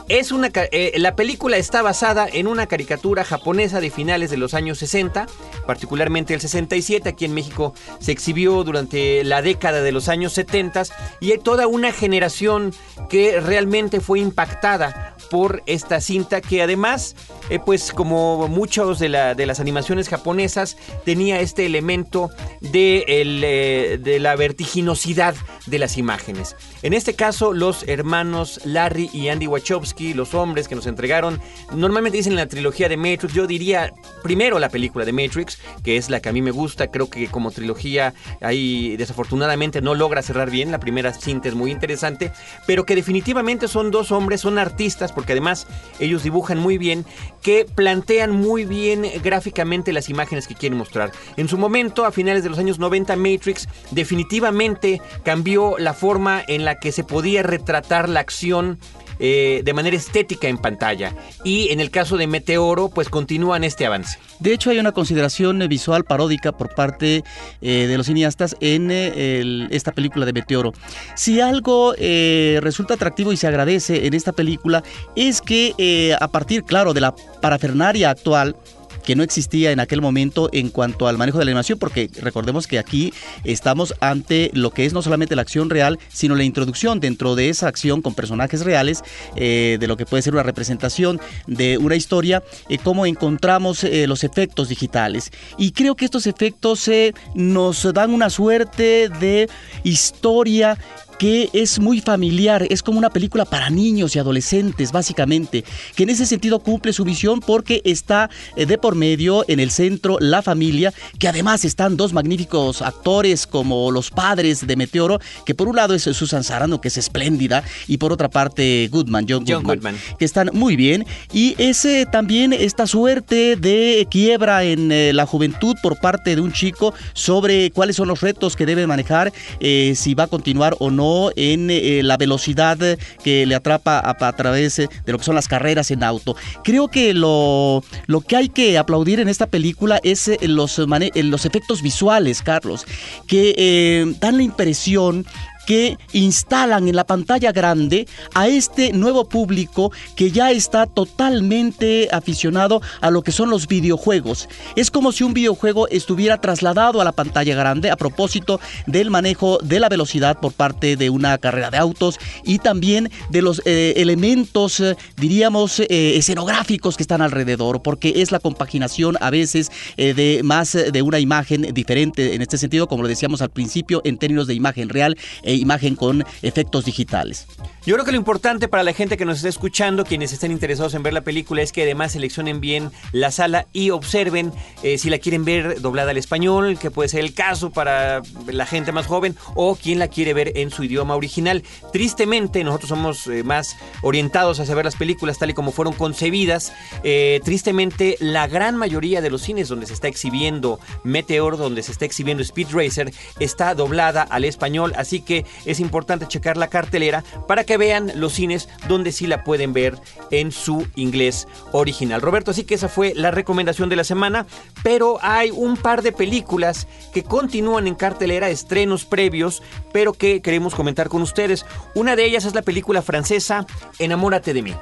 es 0.09 0.33
una, 0.33 0.51
eh, 0.53 0.91
la 0.97 1.15
película 1.15 1.55
está 1.55 1.83
basada 1.83 2.27
en 2.29 2.47
una 2.47 2.67
caricatura 2.67 3.23
japonesa 3.23 3.79
de 3.79 3.89
finales 3.89 4.29
de 4.29 4.35
los 4.35 4.53
años 4.53 4.77
60, 4.79 5.25
particularmente 5.65 6.33
el 6.33 6.41
67, 6.41 7.07
aquí 7.07 7.23
en 7.23 7.33
México 7.33 7.73
se 8.03 8.11
exhibió 8.11 8.65
durante 8.65 9.23
la 9.23 9.41
década 9.41 9.81
de 9.81 9.93
los 9.93 10.09
años 10.09 10.33
70 10.33 10.83
y 11.21 11.31
hay 11.31 11.37
toda 11.37 11.67
una 11.67 11.93
generación 11.93 12.73
que 13.09 13.39
realmente 13.39 14.01
fue 14.01 14.19
impactada 14.19 15.02
por 15.33 15.63
esta 15.65 15.99
cinta 15.99 16.41
que 16.41 16.61
además, 16.61 17.15
eh, 17.49 17.57
pues 17.57 17.91
como 17.91 18.47
muchos 18.47 18.99
de, 18.99 19.09
las 19.09 19.59
animaciones 19.59 20.07
japonesas, 20.07 20.77
tenía 21.05 21.39
este 21.39 21.65
elemento 21.65 22.29
de, 22.61 23.03
eh, 23.07 23.97
de 23.97 24.19
la 24.19 24.35
vertiginosidad 24.35 25.33
de 25.65 25.79
las 25.79 25.97
imágenes. 25.97 26.55
En 26.83 26.93
este 26.93 27.15
caso, 27.15 27.51
los 27.51 27.81
hermanos 27.87 28.61
Larry 28.63 29.09
y 29.11 29.29
Andy 29.29 29.47
Wachowski, 29.47 30.13
los 30.13 30.35
hombres 30.35 30.67
que 30.67 30.75
nos 30.75 30.85
entregaron, 30.85 31.41
normalmente 31.73 32.17
dicen 32.17 32.35
la 32.35 32.45
trilogía 32.45 32.87
de 32.87 32.97
Matrix, 32.97 33.33
yo 33.33 33.47
diría 33.47 33.91
primero 34.21 34.59
la 34.59 34.69
película 34.69 35.03
de 35.03 35.13
Matrix, 35.13 35.57
que 35.83 35.97
es 35.97 36.11
la 36.11 36.19
que 36.19 36.29
a 36.29 36.33
mí 36.33 36.43
me 36.43 36.51
gusta, 36.51 36.91
creo 36.91 37.09
que 37.09 37.27
como 37.27 37.49
trilogía 37.49 38.13
ahí 38.39 38.97
desafortunadamente 38.97 39.81
no 39.81 39.95
logra 39.95 40.21
cerrar 40.21 40.51
bien. 40.51 40.69
La 40.69 40.79
primera 40.79 41.11
cinta 41.11 41.47
es 41.47 41.55
muy 41.55 41.71
interesante, 41.71 42.31
pero 42.67 42.85
que 42.85 42.93
definitivamente 42.95 43.67
son 43.67 43.89
dos 43.89 44.11
hombres, 44.11 44.41
son 44.41 44.59
artistas, 44.59 45.11
porque 45.23 45.31
además 45.31 45.67
ellos 46.01 46.21
dibujan 46.21 46.59
muy 46.59 46.77
bien, 46.77 47.05
que 47.41 47.63
plantean 47.63 48.31
muy 48.31 48.65
bien 48.65 49.05
gráficamente 49.23 49.93
las 49.93 50.09
imágenes 50.09 50.47
que 50.47 50.53
quieren 50.53 50.77
mostrar. 50.77 51.13
En 51.37 51.47
su 51.47 51.57
momento, 51.57 52.03
a 52.03 52.11
finales 52.11 52.43
de 52.43 52.49
los 52.49 52.59
años 52.59 52.77
90, 52.77 53.15
Matrix 53.15 53.69
definitivamente 53.91 55.01
cambió 55.23 55.77
la 55.77 55.93
forma 55.93 56.43
en 56.45 56.65
la 56.65 56.75
que 56.75 56.91
se 56.91 57.05
podía 57.05 57.41
retratar 57.41 58.09
la 58.09 58.19
acción 58.19 58.79
eh, 59.19 59.61
de 59.63 59.73
manera 59.73 59.95
estética 59.95 60.47
en 60.47 60.57
pantalla. 60.57 61.15
Y 61.43 61.69
en 61.69 61.79
el 61.79 61.91
caso 61.91 62.17
de 62.17 62.27
Meteoro, 62.27 62.89
pues 62.89 63.09
continúan 63.09 63.63
este 63.63 63.85
avance. 63.85 64.19
De 64.39 64.53
hecho, 64.53 64.69
hay 64.69 64.79
una 64.79 64.91
consideración 64.91 65.59
visual 65.69 66.03
paródica 66.03 66.51
por 66.51 66.73
parte 66.73 67.23
eh, 67.61 67.87
de 67.87 67.97
los 67.97 68.07
cineastas 68.07 68.55
en 68.59 68.89
eh, 68.91 69.67
esta 69.71 69.91
película 69.91 70.25
de 70.25 70.33
Meteoro. 70.33 70.73
Si 71.15 71.39
algo 71.39 71.93
resulta 71.93 72.95
atractivo 72.95 73.31
y 73.31 73.37
se 73.37 73.47
agradece 73.47 74.07
en 74.07 74.13
esta 74.13 74.31
película 74.31 74.83
es 75.15 75.41
que 75.41 76.15
a 76.19 76.27
partir, 76.27 76.63
claro, 76.63 76.93
de 76.93 77.01
la 77.01 77.15
parafernaria 77.41 78.09
actual, 78.09 78.55
que 79.03 79.15
no 79.15 79.23
existía 79.23 79.71
en 79.71 79.79
aquel 79.79 80.01
momento 80.01 80.49
en 80.51 80.69
cuanto 80.69 81.07
al 81.07 81.17
manejo 81.17 81.39
de 81.39 81.45
la 81.45 81.51
animación, 81.51 81.79
porque 81.79 82.09
recordemos 82.21 82.67
que 82.67 82.79
aquí 82.79 83.13
estamos 83.43 83.93
ante 83.99 84.51
lo 84.53 84.71
que 84.71 84.85
es 84.85 84.93
no 84.93 85.01
solamente 85.01 85.35
la 85.35 85.41
acción 85.41 85.69
real, 85.69 85.99
sino 86.09 86.35
la 86.35 86.43
introducción 86.43 86.99
dentro 86.99 87.35
de 87.35 87.49
esa 87.49 87.67
acción 87.67 88.01
con 88.01 88.13
personajes 88.13 88.63
reales, 88.63 89.03
eh, 89.35 89.77
de 89.79 89.87
lo 89.87 89.97
que 89.97 90.05
puede 90.05 90.23
ser 90.23 90.33
una 90.33 90.43
representación 90.43 91.19
de 91.47 91.77
una 91.77 91.95
historia, 91.95 92.43
eh, 92.69 92.77
cómo 92.77 93.05
encontramos 93.05 93.83
eh, 93.83 94.07
los 94.07 94.23
efectos 94.23 94.69
digitales. 94.69 95.31
Y 95.57 95.71
creo 95.71 95.95
que 95.95 96.05
estos 96.05 96.27
efectos 96.27 96.89
nos 97.33 97.93
dan 97.93 98.11
una 98.11 98.29
suerte 98.29 99.09
de 99.09 99.49
historia 99.83 100.77
que 101.17 101.49
es 101.53 101.79
muy 101.79 102.01
familiar, 102.01 102.65
es 102.69 102.83
como 102.83 102.97
una 102.97 103.09
película 103.09 103.45
para 103.45 103.69
niños 103.69 104.15
y 104.15 104.19
adolescentes, 104.19 104.91
básicamente, 104.91 105.63
que 105.95 106.03
en 106.03 106.09
ese 106.09 106.25
sentido 106.25 106.59
cumple 106.59 106.93
su 106.93 107.03
visión 107.03 107.39
porque 107.39 107.81
está 107.85 108.29
eh, 108.55 108.65
de 108.65 108.77
por 108.77 108.95
medio 108.95 109.45
en 109.47 109.59
el 109.59 109.71
centro 109.71 110.17
la 110.19 110.41
familia, 110.41 110.93
que 111.19 111.27
además 111.27 111.65
están 111.65 111.97
dos 111.97 112.13
magníficos 112.13 112.81
actores 112.81 113.47
como 113.47 113.91
los 113.91 114.09
padres 114.09 114.65
de 114.65 114.75
Meteoro, 114.75 115.19
que 115.45 115.55
por 115.55 115.67
un 115.67 115.75
lado 115.75 115.93
es 115.93 116.03
Susan 116.03 116.43
Sarandon, 116.43 116.79
que 116.79 116.87
es 116.87 116.97
espléndida, 116.97 117.63
y 117.87 117.97
por 117.97 118.11
otra 118.11 118.29
parte 118.29 118.87
Goodman, 118.91 119.25
John, 119.27 119.45
Goodman, 119.45 119.95
que 120.17 120.25
están 120.25 120.49
muy 120.53 120.75
bien, 120.75 121.05
y 121.31 121.55
ese 121.57 122.05
también 122.05 122.53
esta 122.53 122.87
suerte 122.87 123.55
de 123.55 124.07
quiebra 124.09 124.63
en 124.63 124.91
eh, 124.91 125.13
la 125.13 125.25
juventud 125.25 125.75
por 125.81 125.99
parte 125.99 126.35
de 126.35 126.41
un 126.41 126.51
chico 126.51 126.93
sobre 127.13 127.71
cuáles 127.71 127.95
son 127.95 128.07
los 128.07 128.21
retos 128.21 128.55
que 128.55 128.65
debe 128.65 128.87
manejar, 128.87 129.31
eh, 129.59 129.93
si 129.95 130.13
va 130.13 130.23
a 130.23 130.27
continuar 130.27 130.75
o 130.79 130.91
no 130.91 131.02
en 131.35 131.69
eh, 131.69 132.01
la 132.03 132.17
velocidad 132.17 132.77
que 133.23 133.45
le 133.45 133.55
atrapa 133.55 134.01
a, 134.03 134.33
través 134.33 134.77
de 134.77 134.89
lo 135.07 135.17
que 135.17 135.23
son 135.23 135.35
las 135.35 135.47
carreras 135.47 135.91
en 135.91 136.03
auto. 136.03 136.35
Creo 136.63 136.87
que 136.87 137.13
lo, 137.13 137.83
lo 138.07 138.21
que 138.21 138.35
hay 138.35 138.49
que 138.49 138.77
aplaudir 138.77 139.19
en 139.19 139.27
esta 139.27 139.47
película 139.47 139.99
es 140.03 140.27
eh, 140.27 140.37
los, 140.41 140.77
los 140.77 141.45
efectos 141.45 141.81
visuales, 141.81 142.41
Carlos, 142.41 142.85
que 143.27 143.53
eh, 143.57 144.13
dan 144.19 144.37
la 144.37 144.43
impresión 144.43 145.25
que 145.65 145.97
instalan 146.11 146.87
en 146.87 146.95
la 146.95 147.05
pantalla 147.05 147.51
grande 147.51 148.07
a 148.33 148.47
este 148.47 148.93
nuevo 148.93 149.27
público 149.27 149.91
que 150.15 150.31
ya 150.31 150.51
está 150.51 150.85
totalmente 150.85 152.09
aficionado 152.11 152.81
a 153.01 153.11
lo 153.11 153.21
que 153.21 153.31
son 153.31 153.49
los 153.49 153.67
videojuegos. 153.67 154.49
Es 154.75 154.91
como 154.91 155.11
si 155.11 155.23
un 155.23 155.33
videojuego 155.33 155.87
estuviera 155.87 156.39
trasladado 156.39 157.01
a 157.01 157.03
la 157.03 157.11
pantalla 157.11 157.55
grande 157.55 157.91
a 157.91 157.95
propósito 157.95 158.59
del 158.87 159.09
manejo 159.09 159.59
de 159.59 159.79
la 159.79 159.89
velocidad 159.89 160.39
por 160.39 160.53
parte 160.53 160.95
de 160.95 161.09
una 161.09 161.37
carrera 161.37 161.71
de 161.71 161.77
autos 161.77 162.17
y 162.43 162.59
también 162.59 163.09
de 163.29 163.41
los 163.41 163.61
eh, 163.65 163.93
elementos, 163.97 164.79
eh, 164.79 164.95
diríamos, 165.17 165.79
eh, 165.79 165.87
escenográficos 165.89 166.97
que 166.97 167.03
están 167.03 167.21
alrededor, 167.21 167.81
porque 167.81 168.13
es 168.17 168.31
la 168.31 168.39
compaginación 168.39 169.17
a 169.21 169.29
veces 169.29 169.71
de 169.97 170.41
más 170.43 170.73
de 170.73 171.01
una 171.01 171.19
imagen 171.19 171.73
diferente 171.73 172.35
en 172.35 172.41
este 172.41 172.57
sentido, 172.57 172.87
como 172.87 173.03
lo 173.03 173.09
decíamos 173.09 173.41
al 173.41 173.49
principio, 173.49 174.01
en 174.03 174.17
términos 174.17 174.47
de 174.47 174.53
imagen 174.53 174.89
real 174.89 175.17
imagen 175.55 175.95
con 175.95 176.25
efectos 176.41 176.85
digitales. 176.85 177.47
Yo 177.85 177.95
creo 177.95 178.05
que 178.05 178.11
lo 178.11 178.17
importante 178.17 178.67
para 178.67 178.83
la 178.83 178.93
gente 178.93 179.17
que 179.17 179.25
nos 179.25 179.37
está 179.37 179.49
escuchando, 179.49 180.05
quienes 180.05 180.31
estén 180.31 180.51
interesados 180.51 180.93
en 180.93 181.03
ver 181.03 181.13
la 181.13 181.21
película, 181.21 181.61
es 181.61 181.71
que 181.71 181.83
además 181.83 182.13
seleccionen 182.13 182.61
bien 182.61 182.91
la 183.11 183.31
sala 183.31 183.67
y 183.73 183.89
observen 183.89 184.53
si 184.97 185.09
la 185.09 185.17
quieren 185.17 185.43
ver 185.43 185.81
doblada 185.81 186.11
al 186.11 186.17
español, 186.17 186.77
que 186.79 186.91
puede 186.91 187.09
ser 187.09 187.19
el 187.19 187.33
caso 187.33 187.71
para 187.71 188.21
la 188.47 188.65
gente 188.65 188.91
más 188.91 189.05
joven, 189.05 189.35
o 189.55 189.75
quien 189.75 189.99
la 189.99 190.07
quiere 190.07 190.33
ver 190.33 190.53
en 190.55 190.71
su 190.71 190.83
idioma 190.83 191.15
original. 191.15 191.63
Tristemente, 191.91 192.63
nosotros 192.63 192.89
somos 192.89 193.27
eh, 193.27 193.43
más 193.43 193.75
orientados 194.01 194.59
hacia 194.59 194.75
ver 194.75 194.85
las 194.85 194.95
películas 194.95 195.37
tal 195.37 195.49
y 195.49 195.53
como 195.53 195.71
fueron 195.71 195.93
concebidas. 195.93 196.73
Eh, 197.03 197.39
tristemente, 197.43 198.17
la 198.19 198.47
gran 198.47 198.75
mayoría 198.75 199.21
de 199.21 199.29
los 199.29 199.41
cines 199.41 199.67
donde 199.67 199.85
se 199.85 199.93
está 199.93 200.07
exhibiendo 200.07 200.79
Meteor, 201.03 201.57
donde 201.57 201.83
se 201.83 201.91
está 201.91 202.05
exhibiendo 202.05 202.43
Speed 202.43 202.67
Racer, 202.71 203.13
está 203.39 203.75
doblada 203.75 204.23
al 204.23 204.45
español, 204.45 204.93
así 204.95 205.21
que 205.21 205.42
es 205.65 205.79
importante 205.79 206.27
checar 206.27 206.57
la 206.57 206.67
cartelera 206.67 207.23
para 207.47 207.63
que 207.63 207.77
vean 207.77 208.11
los 208.15 208.33
cines 208.33 208.69
donde 208.87 209.11
sí 209.11 209.27
la 209.27 209.43
pueden 209.43 209.73
ver 209.73 209.97
en 210.31 210.51
su 210.51 210.87
inglés 210.95 211.47
original. 211.71 212.21
Roberto, 212.21 212.51
así 212.51 212.63
que 212.63 212.75
esa 212.75 212.89
fue 212.89 213.13
la 213.15 213.31
recomendación 213.31 213.89
de 213.89 213.95
la 213.95 214.03
semana, 214.03 214.45
pero 214.83 215.19
hay 215.21 215.51
un 215.51 215.77
par 215.77 216.01
de 216.01 216.11
películas 216.11 216.87
que 217.13 217.23
continúan 217.23 217.87
en 217.87 217.95
cartelera, 217.95 218.49
estrenos 218.49 219.05
previos, 219.05 219.61
pero 219.91 220.13
que 220.13 220.41
queremos 220.41 220.75
comentar 220.75 221.09
con 221.09 221.21
ustedes. 221.21 221.65
Una 221.95 222.15
de 222.15 222.25
ellas 222.25 222.45
es 222.45 222.53
la 222.53 222.61
película 222.61 223.01
francesa 223.01 223.65
Enamórate 223.99 224.53
de 224.53 224.61
mí. 224.61 224.73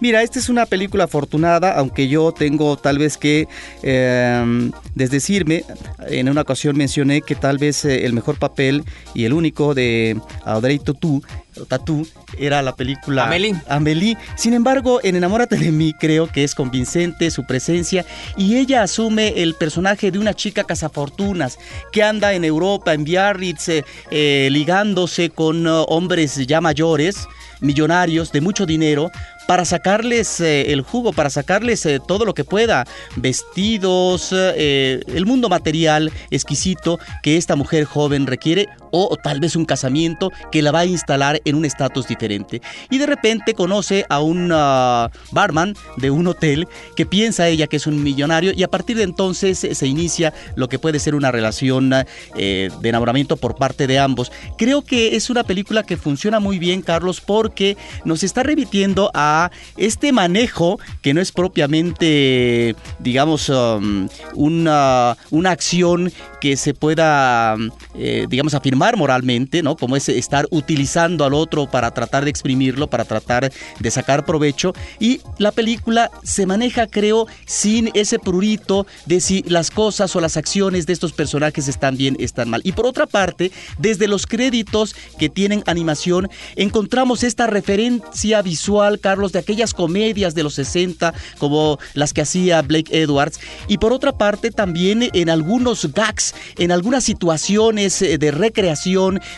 Mira, 0.00 0.22
esta 0.22 0.38
es 0.38 0.48
una 0.48 0.66
película 0.66 1.04
afortunada, 1.04 1.72
aunque 1.72 2.08
yo 2.08 2.32
tengo 2.32 2.76
tal 2.76 2.98
vez 2.98 3.16
que 3.16 3.46
em, 3.82 4.72
desdecirme. 4.94 5.64
En 6.08 6.28
una 6.28 6.42
ocasión 6.42 6.76
mencioné 6.76 7.22
que 7.22 7.34
tal 7.34 7.58
vez 7.58 7.84
eh, 7.84 8.04
el 8.04 8.12
mejor 8.12 8.38
papel 8.38 8.84
y 9.14 9.24
el 9.24 9.32
único 9.32 9.74
de 9.74 10.03
Audrey 10.44 10.78
Tautou 10.78 11.22
Tatu 11.68 12.06
era 12.38 12.62
la 12.62 12.74
película 12.74 13.26
Amélie. 13.26 13.54
Amélie. 13.68 14.16
Sin 14.36 14.54
embargo, 14.54 15.00
en 15.02 15.16
Enamórate 15.16 15.56
de 15.56 15.70
mí 15.70 15.92
creo 15.92 16.26
que 16.26 16.42
es 16.42 16.54
convincente 16.54 17.30
su 17.30 17.46
presencia 17.46 18.04
y 18.36 18.56
ella 18.56 18.82
asume 18.82 19.42
el 19.42 19.54
personaje 19.54 20.10
de 20.10 20.18
una 20.18 20.34
chica 20.34 20.64
cazafortunas 20.64 21.58
que 21.92 22.02
anda 22.02 22.32
en 22.34 22.44
Europa, 22.44 22.92
en 22.92 23.04
Biarritz, 23.04 23.68
eh, 23.68 23.84
eh, 24.10 24.48
ligándose 24.50 25.30
con 25.30 25.64
hombres 25.66 26.44
ya 26.46 26.60
mayores, 26.60 27.28
millonarios, 27.60 28.32
de 28.32 28.40
mucho 28.40 28.66
dinero, 28.66 29.10
para 29.46 29.64
sacarles 29.64 30.40
eh, 30.40 30.72
el 30.72 30.82
jugo, 30.82 31.12
para 31.12 31.30
sacarles 31.30 31.84
eh, 31.86 32.00
todo 32.06 32.24
lo 32.24 32.34
que 32.34 32.44
pueda, 32.44 32.86
vestidos, 33.16 34.30
eh, 34.32 35.00
el 35.06 35.26
mundo 35.26 35.48
material 35.48 36.12
exquisito 36.30 36.98
que 37.22 37.36
esta 37.36 37.56
mujer 37.56 37.84
joven 37.84 38.26
requiere 38.26 38.68
o, 38.96 39.16
tal 39.16 39.40
vez 39.40 39.56
un 39.56 39.64
casamiento 39.64 40.30
que 40.52 40.62
la 40.62 40.70
va 40.70 40.80
a 40.80 40.86
instalar 40.86 41.40
en 41.44 41.56
un 41.56 41.64
estatus 41.64 42.06
diferente. 42.06 42.62
Y 42.90 42.98
de 42.98 43.06
repente 43.06 43.54
conoce 43.54 44.06
a 44.08 44.20
un 44.20 44.50
ah, 44.52 45.10
barman 45.32 45.74
de 45.96 46.10
un 46.10 46.26
hotel 46.28 46.68
que 46.94 47.06
piensa 47.06 47.48
ella 47.48 47.66
que 47.66 47.76
es 47.76 47.86
un 47.86 48.02
millonario 48.02 48.52
y 48.54 48.62
a 48.62 48.68
partir 48.68 48.96
de 48.96 49.02
entonces 49.02 49.58
se 49.58 49.86
inicia 49.86 50.32
lo 50.54 50.68
que 50.68 50.78
puede 50.78 51.00
ser 51.00 51.14
una 51.14 51.32
relación 51.32 51.90
de 51.90 52.70
enamoramiento 52.82 53.36
por 53.36 53.56
parte 53.56 53.86
de 53.86 53.98
ambos. 53.98 54.30
Creo 54.56 54.82
que 54.82 55.16
es 55.16 55.30
una 55.30 55.44
película 55.44 55.82
que 55.82 55.96
funciona 55.96 56.38
muy 56.38 56.58
bien, 56.58 56.82
Carlos, 56.82 57.20
porque 57.20 57.76
nos 58.04 58.22
está 58.22 58.42
remitiendo 58.42 59.10
a 59.14 59.50
este 59.76 60.12
manejo 60.12 60.78
que 61.02 61.14
no 61.14 61.20
es 61.20 61.32
propiamente, 61.32 62.76
digamos, 62.98 63.48
um, 63.48 64.08
una, 64.34 65.16
una 65.30 65.50
acción 65.50 66.12
que 66.40 66.56
se 66.56 66.74
pueda, 66.74 67.56
eh, 67.96 68.26
digamos, 68.28 68.54
afirmar 68.54 68.83
moralmente, 68.96 69.62
¿no? 69.62 69.76
Como 69.76 69.96
es 69.96 70.08
estar 70.08 70.46
utilizando 70.50 71.24
al 71.24 71.34
otro 71.34 71.70
para 71.70 71.90
tratar 71.92 72.24
de 72.24 72.30
exprimirlo, 72.30 72.88
para 72.88 73.04
tratar 73.04 73.50
de 73.80 73.90
sacar 73.90 74.24
provecho. 74.24 74.72
Y 75.00 75.20
la 75.38 75.52
película 75.52 76.10
se 76.22 76.46
maneja, 76.46 76.86
creo, 76.86 77.26
sin 77.46 77.90
ese 77.94 78.18
prurito 78.18 78.86
de 79.06 79.20
si 79.20 79.42
las 79.46 79.70
cosas 79.70 80.14
o 80.14 80.20
las 80.20 80.36
acciones 80.36 80.86
de 80.86 80.92
estos 80.92 81.12
personajes 81.12 81.68
están 81.68 81.96
bien, 81.96 82.16
están 82.20 82.50
mal. 82.50 82.60
Y 82.64 82.72
por 82.72 82.86
otra 82.86 83.06
parte, 83.06 83.50
desde 83.78 84.06
los 84.06 84.26
créditos 84.26 84.94
que 85.18 85.28
tienen 85.28 85.62
animación, 85.66 86.28
encontramos 86.56 87.24
esta 87.24 87.46
referencia 87.46 88.42
visual, 88.42 89.00
Carlos, 89.00 89.32
de 89.32 89.38
aquellas 89.38 89.74
comedias 89.74 90.34
de 90.34 90.42
los 90.42 90.54
60, 90.54 91.14
como 91.38 91.78
las 91.94 92.12
que 92.12 92.22
hacía 92.22 92.62
Blake 92.62 93.02
Edwards. 93.02 93.40
Y 93.68 93.78
por 93.78 93.92
otra 93.92 94.12
parte, 94.12 94.50
también 94.50 95.08
en 95.12 95.30
algunos 95.30 95.92
gags 95.92 96.34
en 96.58 96.72
algunas 96.72 97.04
situaciones 97.04 98.00
eh, 98.02 98.18
de 98.18 98.30
recreación, 98.30 98.73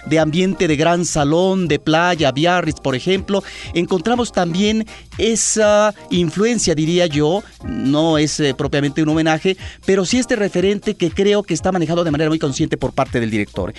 de 0.07 0.19
ambiente 0.19 0.67
de 0.67 0.77
gran 0.77 1.05
salón, 1.05 1.69
de 1.69 1.79
playa, 1.79 2.33
Biarritz, 2.33 2.81
por 2.81 2.95
ejemplo, 2.95 3.43
encontramos 3.75 4.33
también 4.33 4.87
esa 5.19 5.95
influencia, 6.11 6.75
diría 6.75 7.07
yo, 7.07 7.43
no 7.65 8.19
es 8.19 8.41
eh, 8.41 8.55
propiamente 8.55 9.03
un 9.03 9.11
homenaje, 9.11 9.57
pero 9.85 10.05
sí 10.05 10.19
este 10.19 10.37
referente 10.37 10.95
que 10.95 11.11
creo 11.11 11.43
que 11.43 11.55
está 11.55 11.71
manejado 11.73 12.05
de 12.05 12.11
manera 12.11 12.31
muy 12.31 12.39
consciente 12.39 12.77
por 12.77 12.93
parte 12.93 13.21
del 13.21 13.31
director. 13.31 13.73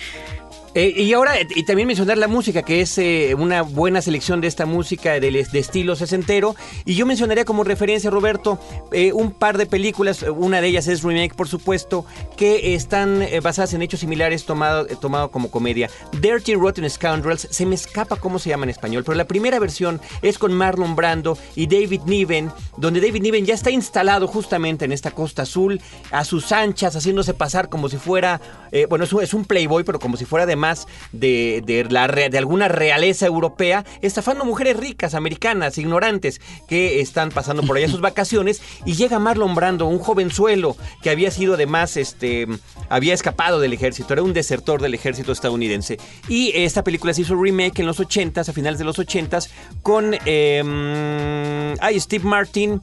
Eh, 0.74 0.92
y 0.96 1.12
ahora, 1.14 1.32
y 1.40 1.62
también 1.62 1.88
mencionar 1.88 2.18
la 2.18 2.28
música, 2.28 2.62
que 2.62 2.80
es 2.80 2.98
eh, 2.98 3.34
una 3.38 3.62
buena 3.62 4.02
selección 4.02 4.40
de 4.40 4.48
esta 4.48 4.66
música 4.66 5.18
de, 5.18 5.46
estilo 5.52 5.96
sesentero. 5.96 6.54
Y 6.84 6.94
yo 6.94 7.06
mencionaría 7.06 7.44
como 7.44 7.64
referencia, 7.64 8.10
Roberto, 8.10 8.58
eh, 8.92 9.12
un 9.12 9.32
par 9.32 9.56
de 9.56 9.66
películas, 9.66 10.22
una 10.22 10.60
de 10.60 10.68
ellas 10.68 10.86
es 10.88 11.02
remake, 11.02 11.34
por 11.34 11.48
supuesto, 11.48 12.04
que 12.36 12.74
están 12.74 13.24
basadas 13.42 13.72
en 13.74 13.82
hechos 13.82 14.00
similares 14.00 14.44
tomado, 14.44 14.86
tomado 14.86 15.30
como 15.30 15.50
comedia. 15.50 15.88
Dirty 16.20 16.54
Rotten 16.54 16.88
Scoundrels, 16.88 17.48
se 17.50 17.66
me 17.66 17.74
escapa 17.74 18.16
cómo 18.16 18.38
se 18.38 18.50
llama 18.50 18.64
en 18.64 18.70
español, 18.70 19.04
pero 19.04 19.16
la 19.16 19.26
primera 19.26 19.58
versión 19.58 20.00
es 20.22 20.38
con 20.38 20.52
Marlon 20.52 20.96
Brando 20.96 21.38
y 21.56 21.66
David 21.66 22.02
Niven, 22.06 22.52
donde 22.76 23.00
David 23.00 23.22
Niven 23.22 23.46
ya 23.46 23.54
está 23.54 23.70
instalado 23.70 24.26
justamente 24.26 24.84
en 24.84 24.92
esta 24.92 25.12
costa 25.12 25.42
azul, 25.42 25.80
a 26.10 26.24
sus 26.24 26.52
anchas, 26.52 26.94
haciéndose 26.94 27.34
pasar 27.34 27.68
como 27.68 27.88
si 27.88 27.96
fuera, 27.96 28.40
bueno, 28.88 29.04
es 29.04 29.12
un, 29.12 29.22
es 29.22 29.34
un 29.34 29.44
playboy, 29.44 29.84
pero 29.84 29.98
como 29.98 30.16
si 30.16 30.24
fuera 30.24 30.46
de 30.46 30.56
más 30.58 30.86
de, 31.12 31.62
de, 31.64 31.84
la, 31.84 32.08
de 32.08 32.36
alguna 32.38 32.68
realeza 32.68 33.26
europea, 33.26 33.84
estafando 34.02 34.44
mujeres 34.44 34.76
ricas, 34.76 35.14
americanas, 35.14 35.78
ignorantes, 35.78 36.40
que 36.68 37.00
están 37.00 37.30
pasando 37.30 37.62
por 37.62 37.76
allá 37.76 37.88
sus 37.88 38.00
vacaciones, 38.02 38.60
y 38.84 38.94
llega 38.94 39.18
Marlon 39.18 39.54
Brando, 39.54 39.86
un 39.86 39.98
jovenzuelo 39.98 40.76
que 41.02 41.10
había 41.10 41.30
sido 41.30 41.54
además, 41.54 41.96
este, 41.96 42.46
había 42.88 43.14
escapado 43.14 43.60
del 43.60 43.72
ejército, 43.72 44.12
era 44.12 44.22
un 44.22 44.32
desertor 44.32 44.82
del 44.82 44.94
ejército 44.94 45.32
estadounidense. 45.32 45.98
Y 46.28 46.52
esta 46.54 46.84
película 46.84 47.14
se 47.14 47.22
hizo 47.22 47.34
remake 47.40 47.80
en 47.80 47.86
los 47.86 48.00
80s, 48.00 48.48
a 48.48 48.52
finales 48.52 48.78
de 48.78 48.84
los 48.84 48.98
80s, 48.98 49.48
con 49.82 50.14
eh, 50.24 51.74
Steve 51.98 52.24
Martin, 52.24 52.80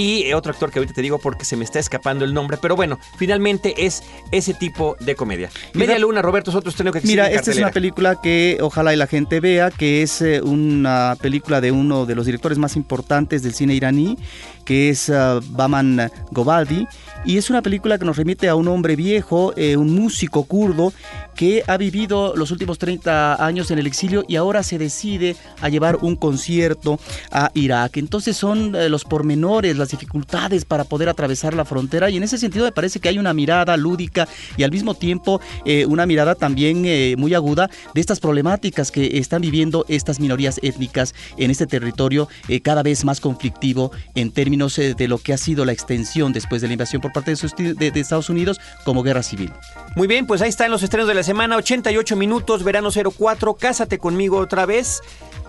y 0.00 0.22
eh, 0.22 0.34
otro 0.34 0.52
actor 0.52 0.70
que 0.70 0.78
ahorita 0.78 0.94
te 0.94 1.02
digo 1.02 1.18
porque 1.18 1.44
se 1.44 1.56
me 1.56 1.64
está 1.64 1.78
escapando 1.78 2.24
el 2.24 2.32
nombre, 2.32 2.56
pero 2.60 2.74
bueno, 2.74 2.98
finalmente 3.18 3.74
es 3.86 4.02
ese 4.30 4.54
tipo 4.54 4.96
de 4.98 5.14
comedia. 5.14 5.50
Media 5.74 5.98
Luna, 5.98 6.22
Roberto, 6.22 6.50
es 6.50 6.56
otro 6.56 6.70
estreno 6.70 6.90
que 6.90 7.02
Mira, 7.02 7.30
esta 7.30 7.50
es 7.50 7.58
una 7.58 7.70
película 7.70 8.18
que 8.22 8.58
ojalá 8.62 8.94
y 8.94 8.96
la 8.96 9.06
gente 9.06 9.40
vea, 9.40 9.70
que 9.70 10.02
es 10.02 10.22
eh, 10.22 10.40
una 10.40 11.16
película 11.20 11.60
de 11.60 11.70
uno 11.70 12.06
de 12.06 12.14
los 12.14 12.24
directores 12.24 12.56
más 12.56 12.76
importantes 12.76 13.42
del 13.42 13.52
cine 13.52 13.74
iraní, 13.74 14.16
que 14.64 14.88
es 14.88 15.10
uh, 15.10 15.40
Baman 15.50 16.10
Gobaldi, 16.30 16.86
y 17.24 17.36
es 17.36 17.50
una 17.50 17.60
película 17.60 17.98
que 17.98 18.04
nos 18.06 18.16
remite 18.16 18.48
a 18.48 18.54
un 18.54 18.66
hombre 18.68 18.96
viejo, 18.96 19.52
eh, 19.56 19.76
un 19.76 19.94
músico 19.94 20.44
kurdo, 20.44 20.92
que 21.34 21.62
ha 21.66 21.76
vivido 21.76 22.34
los 22.34 22.50
últimos 22.50 22.78
30 22.78 23.44
años 23.44 23.70
en 23.70 23.78
el 23.78 23.86
exilio 23.86 24.24
y 24.26 24.36
ahora 24.36 24.62
se 24.62 24.78
decide 24.78 25.36
a 25.60 25.68
llevar 25.68 25.96
un 25.96 26.16
concierto 26.16 26.98
a 27.30 27.50
Irak. 27.54 27.98
Entonces 27.98 28.36
son 28.36 28.74
eh, 28.74 28.88
los 28.88 29.04
pormenores, 29.04 29.76
las 29.76 29.90
dificultades 29.90 30.64
para 30.64 30.84
poder 30.84 31.08
atravesar 31.08 31.54
la 31.54 31.64
frontera 31.64 32.08
y 32.10 32.16
en 32.16 32.22
ese 32.22 32.38
sentido 32.38 32.64
me 32.64 32.72
parece 32.72 33.00
que 33.00 33.08
hay 33.08 33.18
una 33.18 33.34
mirada 33.34 33.76
lúdica 33.76 34.26
y 34.56 34.62
al 34.62 34.70
mismo 34.70 34.94
tiempo 34.94 35.40
eh, 35.64 35.84
una 35.86 36.06
mirada 36.06 36.34
también 36.34 36.70
muy 37.18 37.34
aguda 37.34 37.70
de 37.94 38.00
estas 38.00 38.20
problemáticas 38.20 38.90
que 38.90 39.18
están 39.18 39.42
viviendo 39.42 39.84
estas 39.88 40.20
minorías 40.20 40.58
étnicas 40.62 41.14
en 41.36 41.50
este 41.50 41.66
territorio 41.66 42.28
cada 42.62 42.82
vez 42.82 43.04
más 43.04 43.20
conflictivo 43.20 43.92
en 44.14 44.30
términos 44.30 44.76
de 44.76 45.08
lo 45.08 45.18
que 45.18 45.32
ha 45.32 45.38
sido 45.38 45.64
la 45.64 45.72
extensión 45.72 46.32
después 46.32 46.62
de 46.62 46.68
la 46.68 46.74
invasión 46.74 47.00
por 47.00 47.09
por 47.10 47.24
parte 47.24 47.34
de, 47.34 47.74
de, 47.74 47.90
de 47.90 48.00
Estados 48.00 48.30
Unidos 48.30 48.60
como 48.84 49.02
guerra 49.02 49.22
civil. 49.22 49.52
Muy 49.96 50.06
bien, 50.06 50.26
pues 50.26 50.42
ahí 50.42 50.48
están 50.48 50.70
los 50.70 50.82
estrenos 50.82 51.08
de 51.08 51.14
la 51.14 51.22
semana, 51.22 51.56
88 51.56 52.16
minutos, 52.16 52.62
verano 52.62 52.90
04, 52.90 53.54
Cásate 53.54 53.98
conmigo 53.98 54.38
otra 54.38 54.66
vez. 54.66 55.00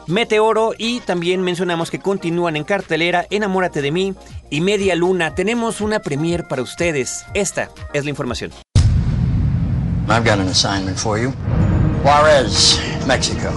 Meteoro 0.07 0.73
y 0.77 0.99
también 1.01 1.41
mencionamos 1.41 1.91
que 1.91 1.99
continúan 1.99 2.55
en 2.55 2.63
cartelera 2.63 3.27
Enamórate 3.29 3.81
de 3.81 3.91
mí 3.91 4.15
y 4.49 4.61
Media 4.61 4.95
Luna. 4.95 5.35
Tenemos 5.35 5.79
una 5.79 5.99
premier 5.99 6.47
para 6.47 6.61
ustedes. 6.61 7.23
Esta 7.33 7.69
es 7.93 8.03
la 8.03 8.09
información. 8.09 8.51
I've 10.07 10.25
got 10.25 10.39
an 10.39 10.47
assignment 10.47 10.97
for 10.97 11.17
you. 11.17 11.31
Juárez, 12.03 12.79
México. 13.07 13.49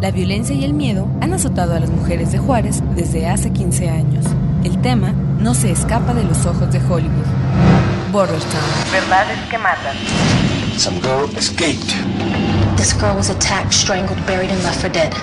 La 0.00 0.10
violencia 0.10 0.54
y 0.54 0.64
el 0.64 0.72
miedo 0.72 1.08
han 1.20 1.32
azotado 1.32 1.74
a 1.74 1.80
las 1.80 1.90
mujeres 1.90 2.30
de 2.30 2.38
Juárez 2.38 2.82
desde 2.94 3.26
hace 3.26 3.50
15 3.50 3.88
años. 3.88 4.24
El 4.64 4.80
tema 4.82 5.12
no 5.38 5.54
se 5.54 5.70
escapa 5.70 6.14
de 6.14 6.24
los 6.24 6.44
ojos 6.46 6.72
de 6.72 6.80
Hollywood. 6.80 7.26
Border 8.12 8.38
Town. 8.38 8.92
Verdades 8.92 9.38
que 9.50 9.58
matan. 9.58 9.96
Some 10.78 11.00
girl 11.00 11.28
escaped. 11.36 11.94
This 12.76 12.92
girl 12.92 13.16
was 13.16 13.30
attacked, 13.30 13.72
strangled, 13.72 14.18
buried, 14.26 14.50
and 14.50 14.62
left 14.62 14.80
for 14.80 14.88
dead. 14.88 15.14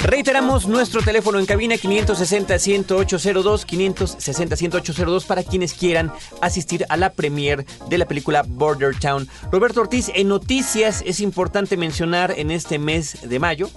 Reiteramos 0.04 0.68
nuestro 0.68 1.02
teléfono 1.02 1.40
en 1.40 1.46
cabina 1.46 1.74
560-10802, 1.74 3.66
560-10802 3.66 5.26
para 5.26 5.42
quienes 5.42 5.74
quieran 5.74 6.12
asistir 6.40 6.86
a 6.88 6.96
la 6.96 7.14
premier 7.14 7.66
de 7.88 7.98
la 7.98 8.06
película 8.06 8.44
Border 8.46 8.94
Town. 8.96 9.28
Roberto 9.50 9.80
Ortiz, 9.80 10.12
en 10.14 10.28
noticias 10.28 11.02
es 11.04 11.18
importante 11.18 11.76
mencionar 11.76 12.32
en 12.36 12.52
este 12.52 12.78
mes 12.78 13.28
de 13.28 13.40
mayo 13.40 13.68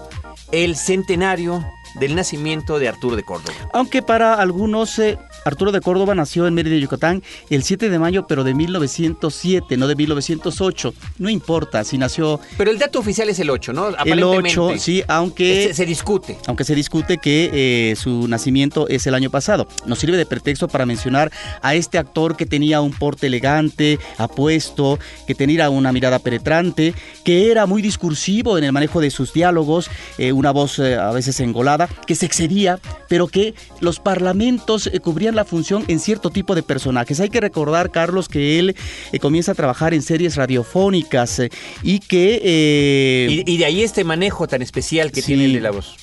el 0.52 0.75
centenario 0.75 1.66
del 2.00 2.16
nacimiento 2.16 2.80
de 2.80 2.88
Arturo 2.88 3.16
de 3.16 3.24
Córdoba. 3.24 3.54
Aunque 3.74 4.02
para 4.02 4.36
algunos 4.36 5.00
eh, 5.00 5.18
Arturo 5.46 5.72
de 5.72 5.82
Córdoba 5.82 6.16
nació 6.16 6.48
en 6.48 6.54
Mérida, 6.54 6.75
Yucatán, 6.75 7.24
el 7.50 7.64
7 7.64 7.90
de 7.90 8.00
mayo, 8.00 8.25
pero 8.28 8.44
de 8.44 8.54
1907, 8.54 9.78
no 9.78 9.88
de 9.88 9.96
1908. 9.96 10.94
No 11.20 11.30
importa 11.30 11.84
si 11.84 11.98
nació... 11.98 12.40
Pero 12.58 12.72
el 12.72 12.80
dato 12.80 13.00
oficial 13.00 13.30
es 13.30 13.40
el 13.40 13.50
8, 13.50 13.74
¿no? 13.74 13.90
El 14.06 14.24
8, 14.24 14.74
sí, 14.78 15.04
aunque... 15.08 15.68
Se, 15.68 15.74
se 15.74 15.86
discute. 15.86 16.38
Aunque 16.48 16.64
se 16.64 16.75
discute 16.75 17.18
que 17.18 17.52
eh, 17.54 17.96
su 17.96 18.28
nacimiento 18.28 18.88
es 18.88 19.06
el 19.08 19.16
año 19.16 19.30
pasado. 19.30 19.68
Nos 19.86 20.00
sirve 20.00 20.18
de 20.18 20.25
pretexto 20.25 20.68
para 20.68 20.86
mencionar 20.86 21.32
a 21.62 21.75
este 21.75 21.98
actor 21.98 22.36
que 22.36 22.46
tenía 22.46 22.82
un 22.82 22.92
porte 22.92 23.28
elegante, 23.28 24.00
apuesto, 24.18 25.00
que 25.28 25.36
tenía 25.36 25.70
una 25.70 25.92
mirada 25.92 26.20
penetrante, 26.20 26.94
que 27.24 27.52
era 27.52 27.66
muy 27.66 27.82
discursivo 27.82 28.58
en 28.58 28.64
el 28.64 28.72
manejo 28.72 29.02
de 29.02 29.12
sus 29.12 29.34
diálogos, 29.34 29.90
eh, 30.18 30.32
una 30.32 30.52
voz 30.52 30.80
a 30.80 31.12
veces 31.12 31.40
engolada, 31.40 31.85
que 32.08 32.15
se 32.15 32.25
excedía, 32.25 32.80
pero 33.10 33.27
que 33.27 33.54
los 33.82 34.00
parlamentos 34.00 34.88
eh, 34.88 35.00
cubrían 35.00 35.36
la 35.36 35.46
función 35.46 35.84
en 35.88 36.00
cierto 36.00 36.30
tipo 36.30 36.56
de 36.56 36.63
personajes. 36.63 37.20
Hay 37.20 37.30
que 37.30 37.42
recordar, 37.42 37.92
Carlos, 37.92 38.27
que 38.30 38.60
él 38.60 38.75
eh, 39.12 39.20
comienza 39.20 39.51
a 39.54 39.56
trabajar 39.56 39.94
en 39.94 40.01
series 40.01 40.36
radiofónicas 40.36 41.39
eh, 41.39 41.50
y 41.84 42.00
que... 42.00 42.42
eh, 42.44 43.44
Y, 43.46 43.54
y 43.54 43.58
de 43.58 43.65
ahí 43.65 43.84
este 43.84 44.04
manejo 44.04 44.48
tan 44.48 44.62
especial 44.62 45.12
que 45.12 45.22
Sí. 45.22 45.27
tiene 45.27 45.46
el 45.46 45.54
de 45.54 45.62
la 45.62 45.72
voz. 45.72 45.96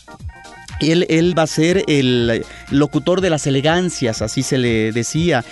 Él, 0.81 1.07
él 1.11 1.39
va 1.39 1.43
a 1.43 1.47
ser 1.47 1.85
el 1.87 2.45
locutor 2.71 3.21
de 3.21 3.31
las 3.31 3.47
elegancias, 3.47 4.21
así 4.21 4.43
se 4.43 4.59
le 4.59 4.91
decía. 4.91 5.45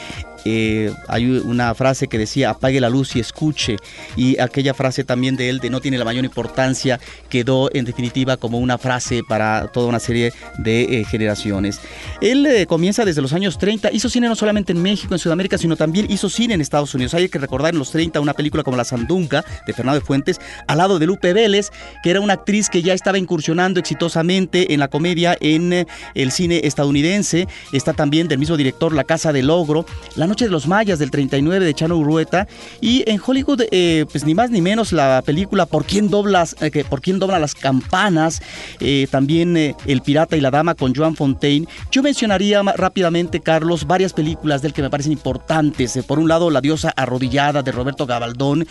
Hay 0.45 1.27
una 1.27 1.75
frase 1.75 2.09
que 2.09 2.19
decía 2.19 2.51
apague 2.51 2.81
la 2.81 2.89
luz 2.89 3.17
y 3.17 3.21
escuche 3.21 3.77
y 4.17 4.39
aquella 4.41 4.75
frase 4.75 5.05
también 5.05 5.37
de 5.37 5.49
él 5.49 5.59
de 5.59 5.71
no 5.71 5.81
tiene 5.81 5.99
la 5.99 6.05
mayor 6.05 6.25
importancia 6.25 7.01
quedó 7.29 7.71
en 7.75 7.85
definitiva 7.85 8.37
como 8.37 8.59
una 8.59 8.79
frase 8.79 9.23
para 9.27 9.69
toda 9.69 9.89
una 9.89 10.01
serie 10.01 10.33
de 10.59 11.01
eh, 11.01 11.05
generaciones. 11.05 11.81
Él 12.21 12.45
eh, 12.47 12.67
comienza 12.67 13.05
desde 13.05 13.23
los 13.23 13.33
años 13.33 13.59
30, 13.59 13.91
hizo 13.93 14.09
cine 14.09 14.29
no 14.29 14.35
solamente 14.35 14.73
en 14.73 14.83
México, 14.83 15.15
en 15.15 15.19
Sudamérica, 15.19 15.59
sino 15.59 15.77
también 15.77 16.11
hizo 16.11 16.29
cine 16.29 16.55
en 16.55 16.61
Estados 16.61 16.95
Unidos. 16.95 17.15
Hay 17.15 17.29
que 17.29 17.39
recordar 17.39 17.73
en 17.75 17.79
los 17.79 17.91
30 17.91 18.21
una 18.21 18.35
película 18.35 18.63
como 18.63 18.77
La 18.77 18.85
Sandunga 18.85 19.45
de 19.67 19.73
Fernando 19.73 20.01
de 20.01 20.05
Fuentes, 20.05 20.41
al 20.67 20.79
lado 20.79 20.99
de 20.99 21.07
Lupe 21.07 21.33
Vélez, 21.33 21.71
que 22.03 22.11
era 22.11 22.21
una 22.21 22.35
actriz 22.35 22.69
que 22.69 22.83
ya 22.83 22.95
estaba 22.95 23.19
incursionando 23.19 23.81
exitosamente 23.81 24.73
en 24.75 24.81
la 24.81 24.89
comedia 24.89 25.37
en 25.41 25.73
eh, 25.73 25.87
el 26.15 26.33
cine 26.33 26.61
estadounidense. 26.65 27.47
Está 27.73 27.93
también 27.93 28.29
del 28.29 28.39
mismo 28.39 28.57
director 28.57 28.93
La 28.93 29.05
Casa 29.05 29.33
del 29.33 29.51
Ogro, 29.51 29.87
La 30.17 30.27
Noche 30.31 30.45
de 30.45 30.53
los 30.53 30.69
Mayas 30.69 31.01
del 31.01 31.11
39 31.11 31.65
de 31.65 31.75
Chano 31.75 31.97
Urueta 31.97 32.47
y 32.81 33.03
en 33.11 33.21
Hollywood 33.25 33.63
eh, 33.73 34.07
pues 34.13 34.25
ni 34.25 34.33
más 34.33 34.51
ni 34.51 34.63
menos 34.63 34.93
la 34.93 35.23
película 35.27 35.67
Por 35.67 35.85
quién 35.85 36.09
doblas 36.09 36.55
eh, 36.61 36.85
por 36.89 37.01
quién 37.01 37.19
dobla 37.19 37.41
las 37.41 37.57
campanas, 37.57 38.41
eh, 38.79 39.09
también 39.11 39.57
eh, 39.57 39.75
El 39.87 40.03
pirata 40.03 40.37
y 40.37 40.41
la 40.41 40.53
dama 40.53 40.77
con 40.77 40.95
Joan 40.95 41.17
Fontaine. 41.17 41.67
Yo 41.91 42.03
mencionaría 42.03 42.63
rápidamente 42.63 43.41
Carlos 43.41 43.89
varias 43.89 44.13
películas 44.13 44.63
del 44.63 44.73
que 44.73 44.83
me 44.83 44.91
parecen 44.91 45.11
importantes. 45.11 45.99
Por 46.07 46.21
un 46.21 46.29
lado 46.29 46.49
La 46.51 46.61
diosa 46.61 46.93
arrodillada 46.97 47.65
de 47.65 47.73
Roberto 47.73 48.07
Gabaldón 48.07 48.69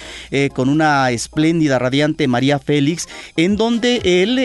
con 0.53 0.69
una 0.69 1.11
espléndida 1.11 1.77
radiante 1.77 2.27
María 2.27 2.59
Félix 2.59 3.07
en 3.35 3.57
donde 3.57 4.01
él 4.05 4.35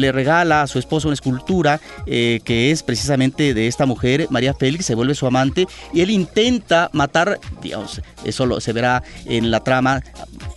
le 0.00 0.12
regala 0.12 0.62
a 0.62 0.66
su 0.66 0.78
esposa 0.78 1.08
una 1.08 1.14
escultura 1.14 1.80
que 2.04 2.70
es 2.70 2.82
precisamente 2.82 3.54
de 3.54 3.66
esta 3.66 3.86
mujer, 3.86 4.26
María 4.30 4.52
Félix, 4.52 4.86
se 4.86 4.94
vuelve 4.94 5.14
su 5.14 5.26
amante 5.26 5.66
y 5.92 6.01
él 6.02 6.10
intenta 6.10 6.90
matar, 6.92 7.38
digamos, 7.62 8.00
eso 8.24 8.60
se 8.60 8.72
verá 8.72 9.02
en 9.26 9.50
la 9.50 9.60
trama, 9.60 10.02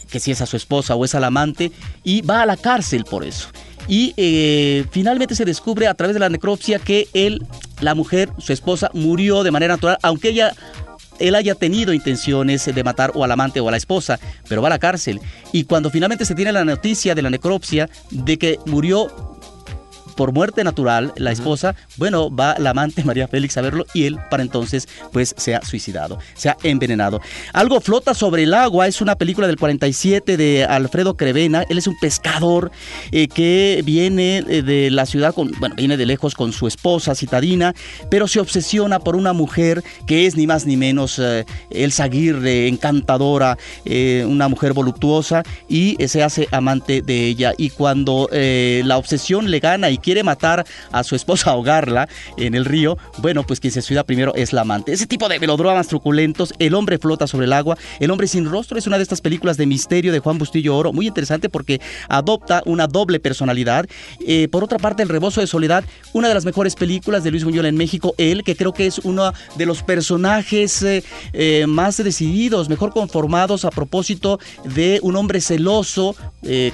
que 0.09 0.19
si 0.19 0.31
es 0.31 0.41
a 0.41 0.45
su 0.45 0.57
esposa 0.57 0.95
o 0.95 1.05
es 1.05 1.15
al 1.15 1.23
amante, 1.23 1.71
y 2.03 2.21
va 2.21 2.41
a 2.41 2.45
la 2.45 2.57
cárcel 2.57 3.05
por 3.05 3.23
eso. 3.23 3.49
Y 3.87 4.13
eh, 4.17 4.85
finalmente 4.91 5.35
se 5.35 5.45
descubre 5.45 5.87
a 5.87 5.93
través 5.93 6.15
de 6.15 6.19
la 6.19 6.29
necropsia 6.29 6.79
que 6.79 7.07
él, 7.13 7.45
la 7.81 7.93
mujer, 7.93 8.29
su 8.39 8.51
esposa, 8.51 8.89
murió 8.93 9.43
de 9.43 9.51
manera 9.51 9.75
natural, 9.75 9.97
aunque 10.01 10.29
ella 10.29 10.53
él 11.19 11.35
haya 11.35 11.55
tenido 11.55 11.93
intenciones 11.93 12.65
de 12.65 12.83
matar 12.83 13.11
o 13.13 13.23
al 13.23 13.31
amante 13.31 13.59
o 13.59 13.67
a 13.67 13.71
la 13.71 13.77
esposa, 13.77 14.19
pero 14.49 14.61
va 14.61 14.67
a 14.67 14.71
la 14.71 14.79
cárcel. 14.79 15.21
Y 15.51 15.63
cuando 15.63 15.89
finalmente 15.89 16.25
se 16.25 16.35
tiene 16.35 16.51
la 16.51 16.65
noticia 16.65 17.15
de 17.15 17.21
la 17.21 17.29
necropsia 17.29 17.89
de 18.11 18.37
que 18.37 18.59
murió 18.65 19.34
por 20.15 20.31
muerte 20.31 20.63
natural 20.63 21.13
la 21.17 21.31
esposa, 21.31 21.75
bueno, 21.97 22.33
va 22.33 22.55
la 22.59 22.71
amante 22.71 23.03
María 23.05 23.27
Félix 23.27 23.57
a 23.57 23.61
verlo 23.61 23.85
y 23.93 24.05
él 24.05 24.17
para 24.29 24.43
entonces 24.43 24.87
pues 25.11 25.33
se 25.37 25.55
ha 25.55 25.61
suicidado, 25.63 26.19
se 26.35 26.49
ha 26.49 26.57
envenenado. 26.63 27.21
Algo 27.53 27.81
flota 27.81 28.13
sobre 28.13 28.43
el 28.43 28.53
agua, 28.53 28.87
es 28.87 29.01
una 29.01 29.15
película 29.15 29.47
del 29.47 29.57
47 29.57 30.37
de 30.37 30.65
Alfredo 30.65 31.15
Crevena, 31.15 31.63
él 31.69 31.77
es 31.77 31.87
un 31.87 31.97
pescador 31.99 32.71
eh, 33.11 33.27
que 33.27 33.81
viene 33.83 34.37
eh, 34.47 34.61
de 34.61 34.91
la 34.91 35.05
ciudad, 35.05 35.33
con, 35.33 35.51
bueno, 35.59 35.75
viene 35.75 35.97
de 35.97 36.05
lejos 36.05 36.35
con 36.35 36.51
su 36.51 36.67
esposa 36.67 37.15
citadina, 37.15 37.73
pero 38.09 38.27
se 38.27 38.39
obsesiona 38.39 38.99
por 38.99 39.15
una 39.15 39.33
mujer 39.33 39.83
que 40.07 40.25
es 40.25 40.35
ni 40.35 40.47
más 40.47 40.65
ni 40.65 40.77
menos 40.77 41.19
eh, 41.19 41.45
Elsa 41.69 42.05
Aguirre, 42.05 42.67
encantadora, 42.67 43.57
eh, 43.85 44.25
una 44.27 44.47
mujer 44.47 44.73
voluptuosa 44.73 45.43
y 45.67 45.97
se 46.07 46.23
hace 46.23 46.47
amante 46.51 47.01
de 47.01 47.27
ella 47.27 47.53
y 47.57 47.69
cuando 47.69 48.29
la 48.31 48.97
obsesión 48.97 49.49
le 49.49 49.59
gana 49.59 49.89
y 49.89 49.97
quiere 50.05 50.21
matar 50.21 50.67
a 50.91 51.03
su 51.03 51.15
esposa, 51.15 51.49
ahogarla 51.49 52.07
en 52.37 52.53
el 52.53 52.63
río, 52.63 52.95
bueno, 53.17 53.43
pues 53.43 53.59
quien 53.59 53.73
se 53.73 53.81
suicida 53.81 54.03
primero 54.03 54.35
es 54.35 54.53
la 54.53 54.61
amante. 54.61 54.93
Ese 54.93 55.07
tipo 55.07 55.27
de 55.27 55.39
melodramas 55.39 55.87
truculentos, 55.87 56.53
El 56.59 56.75
hombre 56.75 56.99
flota 56.99 57.25
sobre 57.25 57.47
el 57.47 57.53
agua, 57.53 57.75
El 57.99 58.11
hombre 58.11 58.27
sin 58.27 58.45
rostro 58.45 58.77
es 58.77 58.85
una 58.85 58.97
de 58.97 59.03
estas 59.03 59.21
películas 59.21 59.57
de 59.57 59.65
misterio 59.65 60.13
de 60.13 60.19
Juan 60.19 60.37
Bustillo 60.37 60.77
Oro, 60.77 60.93
muy 60.93 61.07
interesante 61.07 61.49
porque 61.49 61.81
adopta 62.07 62.61
una 62.67 62.85
doble 62.85 63.19
personalidad. 63.19 63.87
Eh, 64.27 64.47
por 64.51 64.63
otra 64.63 64.77
parte, 64.77 65.01
El 65.01 65.09
rebozo 65.09 65.41
de 65.41 65.47
soledad, 65.47 65.83
una 66.13 66.27
de 66.27 66.35
las 66.35 66.45
mejores 66.45 66.75
películas 66.75 67.23
de 67.23 67.31
Luis 67.31 67.43
Buñuel 67.43 67.65
en 67.65 67.75
México, 67.75 68.13
él 68.19 68.43
que 68.43 68.55
creo 68.55 68.73
que 68.73 68.85
es 68.85 68.99
uno 68.99 69.33
de 69.55 69.65
los 69.65 69.81
personajes 69.81 70.83
eh, 70.83 71.03
eh, 71.33 71.65
más 71.67 71.97
decididos, 71.97 72.69
mejor 72.69 72.91
conformados 72.91 73.65
a 73.65 73.71
propósito 73.71 74.39
de 74.65 74.99
un 75.01 75.15
hombre 75.15 75.41
celoso, 75.41 76.15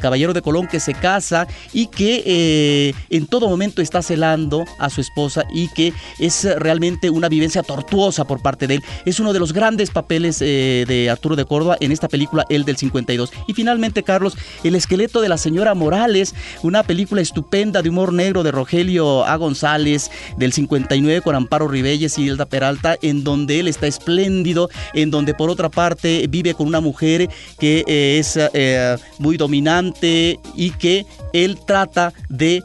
caballero 0.02 0.34
de 0.34 0.42
Colón 0.42 0.68
que 0.68 0.82
se 0.82 0.94
casa 0.94 1.48
y 1.72 1.88
que 1.88 2.24
eh, 2.26 3.21
en 3.22 3.28
todo 3.28 3.48
momento 3.48 3.84
está 3.84 4.02
celando 4.02 4.66
a 4.80 4.90
su 4.90 5.00
esposa 5.00 5.44
y 5.54 5.68
que 5.70 5.94
es 6.18 6.44
realmente 6.58 7.12
una 7.12 7.30
vivencia 7.30 7.62
tortuosa 7.62 8.26
por 8.26 8.42
parte 8.42 8.66
de 8.66 8.76
él. 8.76 8.84
Es 9.06 9.20
uno 9.20 9.32
de 9.32 9.40
los 9.40 9.54
grandes 9.54 9.92
papeles 9.92 10.42
eh, 10.42 10.86
de 10.88 11.10
Arturo 11.10 11.36
de 11.36 11.46
Córdoba 11.46 11.78
en 11.80 11.92
esta 11.92 12.08
película, 12.08 12.46
el 12.50 12.66
del 12.66 12.78
52. 12.78 13.32
Y 13.48 13.54
finalmente, 13.54 14.02
Carlos, 14.02 14.36
El 14.64 14.74
esqueleto 14.74 15.22
de 15.22 15.30
la 15.30 15.38
señora 15.38 15.76
Morales, 15.76 16.34
una 16.64 16.82
película 16.82 17.22
estupenda 17.22 17.84
de 17.84 17.90
humor 17.90 18.12
negro 18.12 18.42
de 18.42 18.52
Rogelio 18.52 19.24
A. 19.24 19.36
González 19.36 20.10
del 20.38 20.52
59 20.52 21.22
con 21.22 21.36
Amparo 21.36 21.68
Ribelles 21.68 22.18
y 22.18 22.24
Hilda 22.24 22.48
Peralta, 22.48 22.98
en 23.04 23.24
donde 23.24 23.60
él 23.60 23.68
está 23.68 23.86
espléndido, 23.86 24.70
en 24.94 25.12
donde 25.12 25.36
por 25.36 25.52
otra 25.52 25.70
parte 25.70 26.26
vive 26.28 26.56
con 26.56 26.68
una 26.68 26.82
mujer 26.82 27.30
que 27.60 27.84
eh, 27.88 28.18
es 28.20 28.40
eh, 28.54 28.98
muy 29.20 29.38
dominante 29.38 30.40
y 30.56 30.72
que 30.72 31.06
él 31.34 31.60
trata 31.66 32.14
de 32.30 32.64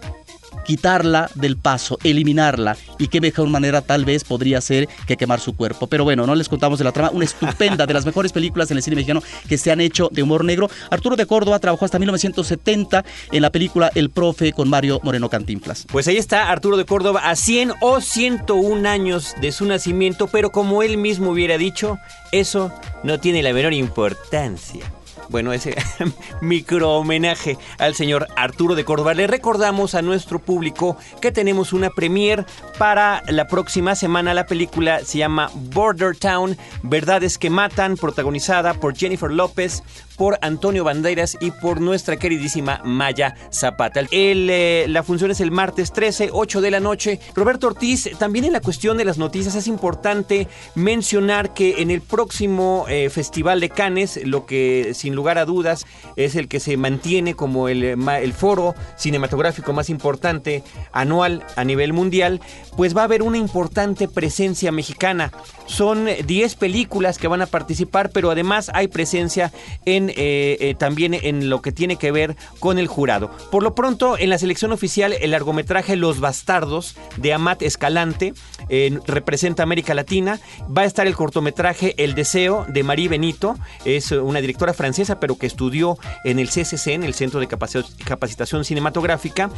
quitarla 0.67 1.31
del 1.35 1.57
paso, 1.57 1.99
eliminarla. 2.03 2.77
Y 2.99 3.09
qué 3.09 3.21
mejor 3.21 3.49
manera 3.49 3.83
tal 3.83 4.05
vez 4.05 4.25
podría 4.25 4.61
ser 4.61 4.89
que 5.07 5.17
quemar 5.17 5.41
su 5.41 5.55
cuerpo. 5.55 5.87
Pero 5.87 6.05
bueno, 6.05 6.27
no 6.27 6.35
les 6.35 6.49
contamos 6.49 6.79
de 6.79 6.85
la 6.85 6.93
trama. 6.93 7.11
Una 7.13 7.25
estupenda, 7.25 7.87
de 7.87 7.95
las 7.95 8.07
mejores 8.07 8.33
películas 8.33 8.71
en 8.71 8.77
el 8.77 8.83
cine 8.83 8.97
mexicano 8.97 9.23
que 9.49 9.59
se 9.59 9.71
han 9.71 9.81
hecho 9.81 10.09
de 10.13 10.23
humor 10.23 10.45
negro. 10.45 10.69
Arturo 10.91 11.17
de 11.17 11.27
Córdoba 11.27 11.59
trabajó 11.59 11.85
hasta 11.85 11.99
1970 11.99 13.05
en 13.33 13.43
la 13.43 13.51
película 13.51 13.91
El 13.95 14.11
Profe 14.11 14.53
con 14.53 14.69
Mario 14.69 15.01
Moreno 15.03 15.29
Cantinflas. 15.29 15.87
Pues 15.91 16.09
ahí 16.09 16.17
está 16.17 16.51
Arturo 16.51 16.77
de 16.77 16.85
Córdoba 16.85 17.21
a 17.25 17.37
100 17.37 17.75
o 17.81 18.01
101 18.01 18.89
años 18.89 19.35
de 19.41 19.53
su 19.53 19.65
nacimiento, 19.65 20.27
pero 20.27 20.51
como 20.51 20.83
él 20.83 20.99
mismo 20.99 21.31
hubiera 21.31 21.59
dicho, 21.59 21.99
eso 22.33 22.73
no 23.03 23.21
tiene 23.21 23.43
la 23.43 23.53
menor 23.53 23.73
importancia 23.73 24.96
bueno, 25.29 25.53
ese 25.53 25.77
micro 26.41 26.93
homenaje 26.93 27.59
al 27.79 27.95
señor 27.95 28.29
Arturo 28.37 28.75
de 28.75 28.85
Córdoba. 28.85 29.15
Le 29.15 29.27
recordamos 29.27 29.95
a 29.95 30.03
nuestro 30.03 30.39
público 30.39 30.97
que 31.21 31.33
tenemos 31.33 31.73
una 31.73 31.91
premier 31.91 32.47
para 32.79 33.23
la 33.29 33.47
próxima 33.47 33.95
semana. 33.95 34.35
La 34.35 34.47
película 34.47 35.01
se 35.05 35.19
llama 35.19 35.51
Border 35.55 36.17
Town, 36.17 36.57
Verdades 36.83 37.39
que 37.39 37.51
Matan, 37.51 37.97
protagonizada 37.97 38.75
por 38.75 38.97
Jennifer 38.97 39.31
López, 39.31 39.83
por 40.17 40.39
Antonio 40.41 40.85
Bandeiras 40.85 41.37
y 41.41 41.51
por 41.51 41.81
nuestra 41.81 42.17
queridísima 42.17 42.81
Maya 42.85 43.35
Zapata. 43.53 44.03
Eh, 44.11 44.87
la 44.89 45.03
función 45.03 45.31
es 45.31 45.41
el 45.41 45.51
martes 45.51 45.93
13, 45.93 46.31
8 46.33 46.61
de 46.61 46.71
la 46.71 46.81
noche. 46.81 47.21
Roberto 47.35 47.69
Ortiz, 47.69 48.11
también 48.19 48.45
en 48.45 48.53
la 48.53 48.61
cuestión 48.61 48.97
de 48.97 49.05
las 49.05 49.19
noticias 49.19 49.55
es 49.55 49.67
importante 49.67 50.49
mencionar 50.75 51.55
que 51.55 51.83
en 51.83 51.91
el 51.91 52.01
próximo 52.01 52.87
eh, 52.89 53.11
Festival 53.11 53.61
de 53.61 53.71
Cannes, 53.71 54.21
lo 54.25 54.47
que 54.47 54.93
sin 54.95 55.15
lugar 55.15 55.39
a 55.39 55.45
dudas 55.45 55.87
es 56.17 56.35
el 56.35 56.49
que 56.49 56.61
se 56.61 56.77
mantiene 56.77 57.35
como 57.35 57.69
el, 57.69 57.85
el 57.85 58.33
foro 58.33 58.75
cinematográfico 58.97 59.73
más 59.73 59.91
importante 59.91 60.63
anual 60.93 61.45
a 61.57 61.65
nivel 61.65 61.93
mundial, 61.93 62.41
pues 62.77 62.97
va 62.97 63.03
a 63.03 63.05
haber 63.05 63.23
una 63.23 63.39
importante 63.39 64.09
presencia 64.09 64.73
mexicana. 64.73 65.33
Son 65.67 66.07
10 66.27 66.55
películas 66.55 67.19
que 67.19 67.29
van 67.29 67.43
a 67.43 67.47
participar, 67.47 68.11
pero 68.11 68.31
además 68.31 68.71
hay 68.73 68.89
presencia 68.89 69.53
en 69.85 70.06
eh, 70.11 70.57
eh, 70.61 70.75
también 70.79 71.15
en 71.15 71.49
lo 71.49 71.63
que 71.63 71.73
tiene 71.73 71.97
que 71.97 72.13
ver 72.13 72.37
con 72.61 72.79
el 72.79 72.87
jurado. 72.87 73.31
Por 73.51 73.63
lo 73.63 73.75
pronto, 73.75 74.19
en 74.19 74.31
la 74.31 74.39
selección 74.39 74.73
oficial, 74.73 75.13
el 75.13 75.31
largometraje 75.31 75.97
Los 75.97 76.21
Bastardos 76.21 76.97
de 77.17 77.33
Amat 77.33 77.63
Escalante 77.63 78.35
eh, 78.69 78.99
representa 79.07 79.63
América 79.63 79.95
Latina. 79.95 80.41
Va 80.77 80.83
a 80.83 80.85
estar 80.85 81.07
el 81.07 81.15
cortometraje 81.15 81.95
El 82.03 82.15
Deseo 82.15 82.67
de 82.69 82.83
Marie 82.83 83.09
Benito, 83.09 83.57
es 83.85 84.11
una 84.13 84.41
directora 84.41 84.75
francesa, 84.75 85.21
pero 85.21 85.39
que 85.39 85.47
estudió 85.47 85.99
en 86.25 86.39
el 86.39 86.49
CCC, 86.49 86.89
en 86.89 87.05
el 87.05 87.15
Centro 87.15 87.41
de 87.41 87.49
Capacitación 87.49 88.65
Cinematográfica. 88.65 89.51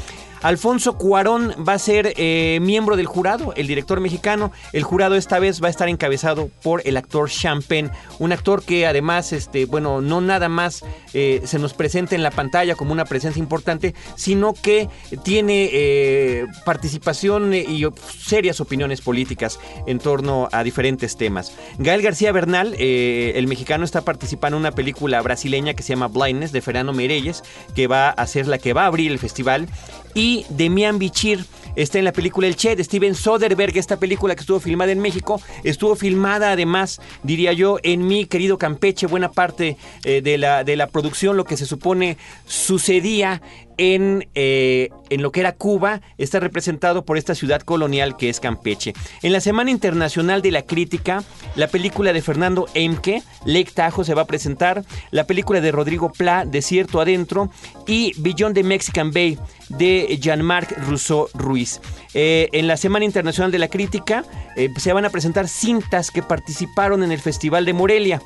Alfonso 0.43 0.97
Cuarón 0.97 1.55
va 1.67 1.75
a 1.75 1.79
ser 1.79 2.15
miembro 2.61 2.97
del 2.97 3.07
jurado, 3.07 3.53
el 3.57 3.67
director 3.67 4.01
mexicano. 4.01 4.53
El 4.73 4.83
jurado 4.83 5.17
esta 5.17 5.39
vez 5.39 5.63
va 5.63 5.69
a 5.69 5.71
estar 5.71 5.89
encabezado 5.89 6.51
por 6.63 6.83
el 6.85 6.97
actor 6.97 7.31
Champagne, 7.31 7.91
un 8.19 8.33
actor 8.33 8.63
que 8.63 8.87
además, 8.87 9.33
este, 9.33 9.65
bueno, 9.67 10.01
no 10.01 10.21
nada 10.21 10.38
nada 10.39 10.49
más 10.49 10.85
eh, 11.15 11.43
se 11.45 11.59
nos 11.59 11.75
presenta 11.75 12.15
en 12.15 12.23
la 12.23 12.31
pantalla 12.31 12.77
como 12.77 12.93
una 12.93 13.05
presencia 13.05 13.41
importante, 13.41 13.95
sino 14.15 14.55
que 14.55 14.89
tiene 15.25 15.69
eh, 15.73 16.47
participación 16.65 17.53
y 17.55 17.85
serias 18.21 18.61
opiniones 18.61 19.01
políticas 19.01 19.59
en 19.87 19.99
torno 19.99 20.49
a 20.53 20.63
diferentes 20.63 21.17
temas. 21.17 21.53
Gael 21.79 22.03
García 22.03 22.31
Bernal, 22.31 22.75
eh, 22.79 23.33
el 23.35 23.49
mexicano, 23.49 23.85
está 23.85 24.03
participando 24.03 24.57
en 24.57 24.63
una 24.63 24.73
película 24.73 25.21
brasileña 25.23 25.75
que 25.75 25.83
se 25.83 25.91
llama 25.91 26.09
Blindness 26.09 26.53
de 26.53 26.63
Fernando 26.63 26.93
Meirelles, 26.93 27.43
que 27.75 27.89
va 27.89 28.11
a 28.11 28.27
ser 28.27 28.47
la 28.47 28.59
que 28.59 28.73
va 28.73 28.85
a 28.85 28.87
abrir 28.87 29.11
el 29.11 29.19
festival. 29.19 29.69
Y 30.15 30.47
Demian 30.51 30.99
Bichir, 30.99 31.45
está 31.77 31.99
en 31.99 32.05
la 32.05 32.13
película 32.13 32.47
El 32.47 32.57
Che 32.57 32.77
de 32.77 32.85
Steven 32.85 33.15
Soderbergh, 33.15 33.77
esta 33.77 33.99
película 33.99 34.35
que 34.35 34.41
estuvo 34.41 34.61
filmada 34.61 34.93
en 34.93 35.01
México, 35.01 35.41
estuvo 35.65 35.97
filmada 35.97 36.53
además, 36.53 37.01
diría 37.23 37.53
yo, 37.53 37.79
en 37.83 38.07
mi 38.07 38.27
querido 38.27 38.59
Campeche, 38.59 39.07
buena 39.07 39.31
parte 39.31 39.77
eh, 40.05 40.21
de, 40.23 40.39
la, 40.39 40.65
de 40.65 40.77
la 40.77 40.87
producción, 40.87 41.37
lo 41.37 41.45
que 41.45 41.57
se 41.57 41.67
supone 41.67 42.17
sucedía 42.47 43.43
en, 43.79 44.29
eh, 44.35 44.91
en, 45.09 45.23
lo 45.23 45.33
que 45.33 45.41
era 45.41 45.53
Cuba, 45.53 46.03
está 46.19 46.41
representado 46.41 47.05
por 47.05 47.17
esta 47.17 47.35
ciudad 47.35 47.63
colonial 47.63 48.17
que 48.17 48.29
es 48.29 48.41
Campeche. 48.41 48.93
En 49.23 49.33
la 49.33 49.41
Semana 49.41 49.71
Internacional 49.71 50.43
de 50.43 50.51
la 50.51 50.63
Crítica, 50.63 51.23
la 51.55 51.69
película 51.69 52.13
de 52.13 52.21
Fernando 52.21 52.67
Emke, 52.75 53.23
Lake 53.45 53.71
Tahoe, 53.73 54.05
se 54.05 54.15
va 54.15 54.23
a 54.23 54.27
presentar, 54.27 54.85
la 55.11 55.25
película 55.25 55.61
de 55.61 55.73
Rodrigo 55.73 56.13
Pla, 56.13 56.45
Desierto 56.45 57.01
Adentro, 57.01 57.51
y 57.87 58.13
Beyond 58.19 58.55
the 58.55 58.65
Mexican 58.65 59.13
Bay, 59.13 59.39
de 59.69 60.19
Jean-Marc 60.21 60.77
Rousseau 60.87 61.29
Ruiz. 61.35 61.81
Eh, 62.15 62.49
en 62.53 62.67
la 62.67 62.77
Semana 62.77 63.05
Internacional 63.05 63.53
de 63.53 63.59
la 63.59 63.69
Crítica 63.69 64.25
eh, 64.57 64.71
se 64.77 64.93
van 64.93 65.05
a 65.05 65.11
presentar 65.11 65.47
cintas 65.47 66.11
que 66.11 66.23
participaron 66.23 67.03
en 67.03 67.13
el 67.13 67.21
Festival 67.21 67.65
de 67.65 67.75
Morelia. 67.75 68.23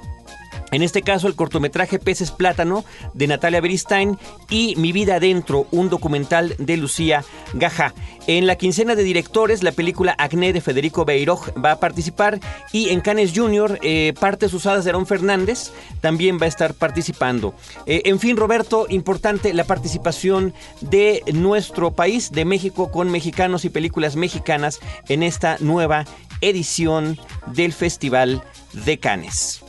En 0.72 0.82
este 0.82 1.02
caso, 1.02 1.28
el 1.28 1.36
cortometraje 1.36 1.98
Peces 1.98 2.30
Plátano 2.30 2.84
de 3.12 3.26
Natalia 3.26 3.60
Beristain 3.60 4.18
y 4.50 4.74
Mi 4.76 4.90
vida 4.90 5.16
adentro, 5.16 5.66
un 5.70 5.90
documental 5.90 6.56
de 6.58 6.76
Lucía 6.78 7.24
Gaja. 7.52 7.94
En 8.26 8.46
la 8.46 8.56
quincena 8.56 8.94
de 8.94 9.02
directores, 9.02 9.62
la 9.62 9.72
película 9.72 10.14
Acné 10.18 10.52
de 10.52 10.60
Federico 10.60 11.04
Beiroj 11.04 11.50
va 11.62 11.72
a 11.72 11.80
participar 11.80 12.40
y 12.72 12.88
en 12.88 13.00
Canes 13.00 13.32
Junior, 13.34 13.78
eh, 13.82 14.14
partes 14.18 14.54
usadas 14.54 14.84
de 14.84 14.90
Aaron 14.90 15.06
Fernández 15.06 15.72
también 16.00 16.38
va 16.40 16.46
a 16.46 16.48
estar 16.48 16.72
participando. 16.72 17.54
Eh, 17.84 18.02
en 18.06 18.18
fin, 18.18 18.36
Roberto, 18.36 18.86
importante 18.88 19.52
la 19.52 19.64
participación 19.64 20.54
de 20.80 21.22
nuestro 21.34 21.90
país, 21.90 22.32
de 22.32 22.44
México, 22.44 22.90
con 22.90 23.10
mexicanos 23.10 23.66
y 23.66 23.70
películas 23.70 24.16
mexicanas 24.16 24.80
en 25.08 25.22
esta 25.22 25.58
nueva 25.60 26.06
edición 26.40 27.18
del 27.46 27.72
Festival 27.72 28.42
de 28.72 28.98
Cannes. 28.98 29.62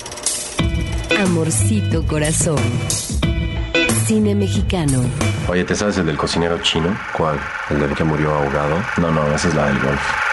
Amorcito 1.11 2.05
Corazón. 2.07 2.57
Cine 4.05 4.35
mexicano. 4.35 5.03
Oye, 5.47 5.63
¿te 5.63 5.75
sabes 5.75 5.97
el 5.97 6.05
del 6.05 6.17
cocinero 6.17 6.57
chino? 6.61 6.95
¿Cuál? 7.15 7.39
¿El 7.69 7.79
del 7.79 7.95
que 7.95 8.03
murió 8.03 8.33
ahogado? 8.33 8.75
No, 8.97 9.11
no, 9.11 9.25
esa 9.33 9.47
es 9.47 9.55
la 9.55 9.67
del 9.67 9.79
golf. 9.79 10.32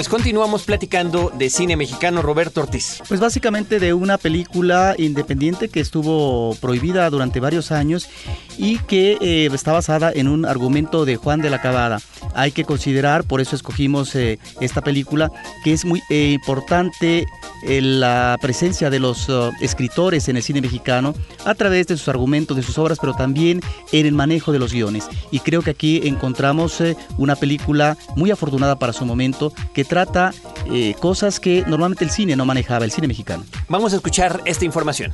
Pues 0.00 0.08
continuamos 0.08 0.62
platicando 0.62 1.30
de 1.36 1.50
cine 1.50 1.76
mexicano 1.76 2.22
Roberto 2.22 2.62
Ortiz. 2.62 3.02
Pues 3.06 3.20
básicamente 3.20 3.78
de 3.78 3.92
una 3.92 4.16
película 4.16 4.94
independiente 4.96 5.68
que 5.68 5.80
estuvo 5.80 6.54
prohibida 6.54 7.10
durante 7.10 7.38
varios 7.38 7.70
años 7.70 8.08
y 8.56 8.78
que 8.78 9.18
eh, 9.20 9.50
está 9.52 9.72
basada 9.72 10.10
en 10.10 10.26
un 10.26 10.46
argumento 10.46 11.04
de 11.04 11.16
Juan 11.16 11.42
de 11.42 11.50
la 11.50 11.60
Cabada. 11.60 12.00
Hay 12.34 12.52
que 12.52 12.64
considerar, 12.64 13.24
por 13.24 13.42
eso 13.42 13.54
escogimos 13.54 14.14
eh, 14.16 14.38
esta 14.62 14.80
película, 14.80 15.30
que 15.64 15.74
es 15.74 15.84
muy 15.84 16.02
eh, 16.08 16.30
importante 16.32 17.26
la 17.62 18.38
presencia 18.40 18.88
de 18.88 19.00
los 19.00 19.28
escritores 19.60 20.30
en 20.30 20.38
el 20.38 20.42
cine 20.42 20.62
mexicano 20.62 21.12
a 21.44 21.54
través 21.54 21.86
de 21.88 21.98
sus 21.98 22.08
argumentos, 22.08 22.56
de 22.56 22.62
sus 22.62 22.78
obras, 22.78 22.96
pero 22.98 23.12
también 23.12 23.60
en 23.92 24.06
el 24.06 24.14
manejo 24.14 24.50
de 24.50 24.58
los 24.58 24.72
guiones. 24.72 25.06
Y 25.30 25.40
creo 25.40 25.60
que 25.60 25.72
aquí 25.72 26.00
encontramos 26.04 26.82
una 27.18 27.36
película 27.36 27.98
muy 28.16 28.30
afortunada 28.30 28.78
para 28.78 28.94
su 28.94 29.04
momento 29.04 29.52
que 29.74 29.84
trata 29.90 30.32
eh, 30.72 30.94
cosas 31.00 31.40
que 31.40 31.64
normalmente 31.66 32.04
el 32.04 32.10
cine 32.10 32.36
no 32.36 32.46
manejaba, 32.46 32.84
el 32.86 32.92
cine 32.92 33.08
mexicano. 33.08 33.44
Vamos 33.68 33.92
a 33.92 33.96
escuchar 33.96 34.40
esta 34.46 34.64
información. 34.64 35.12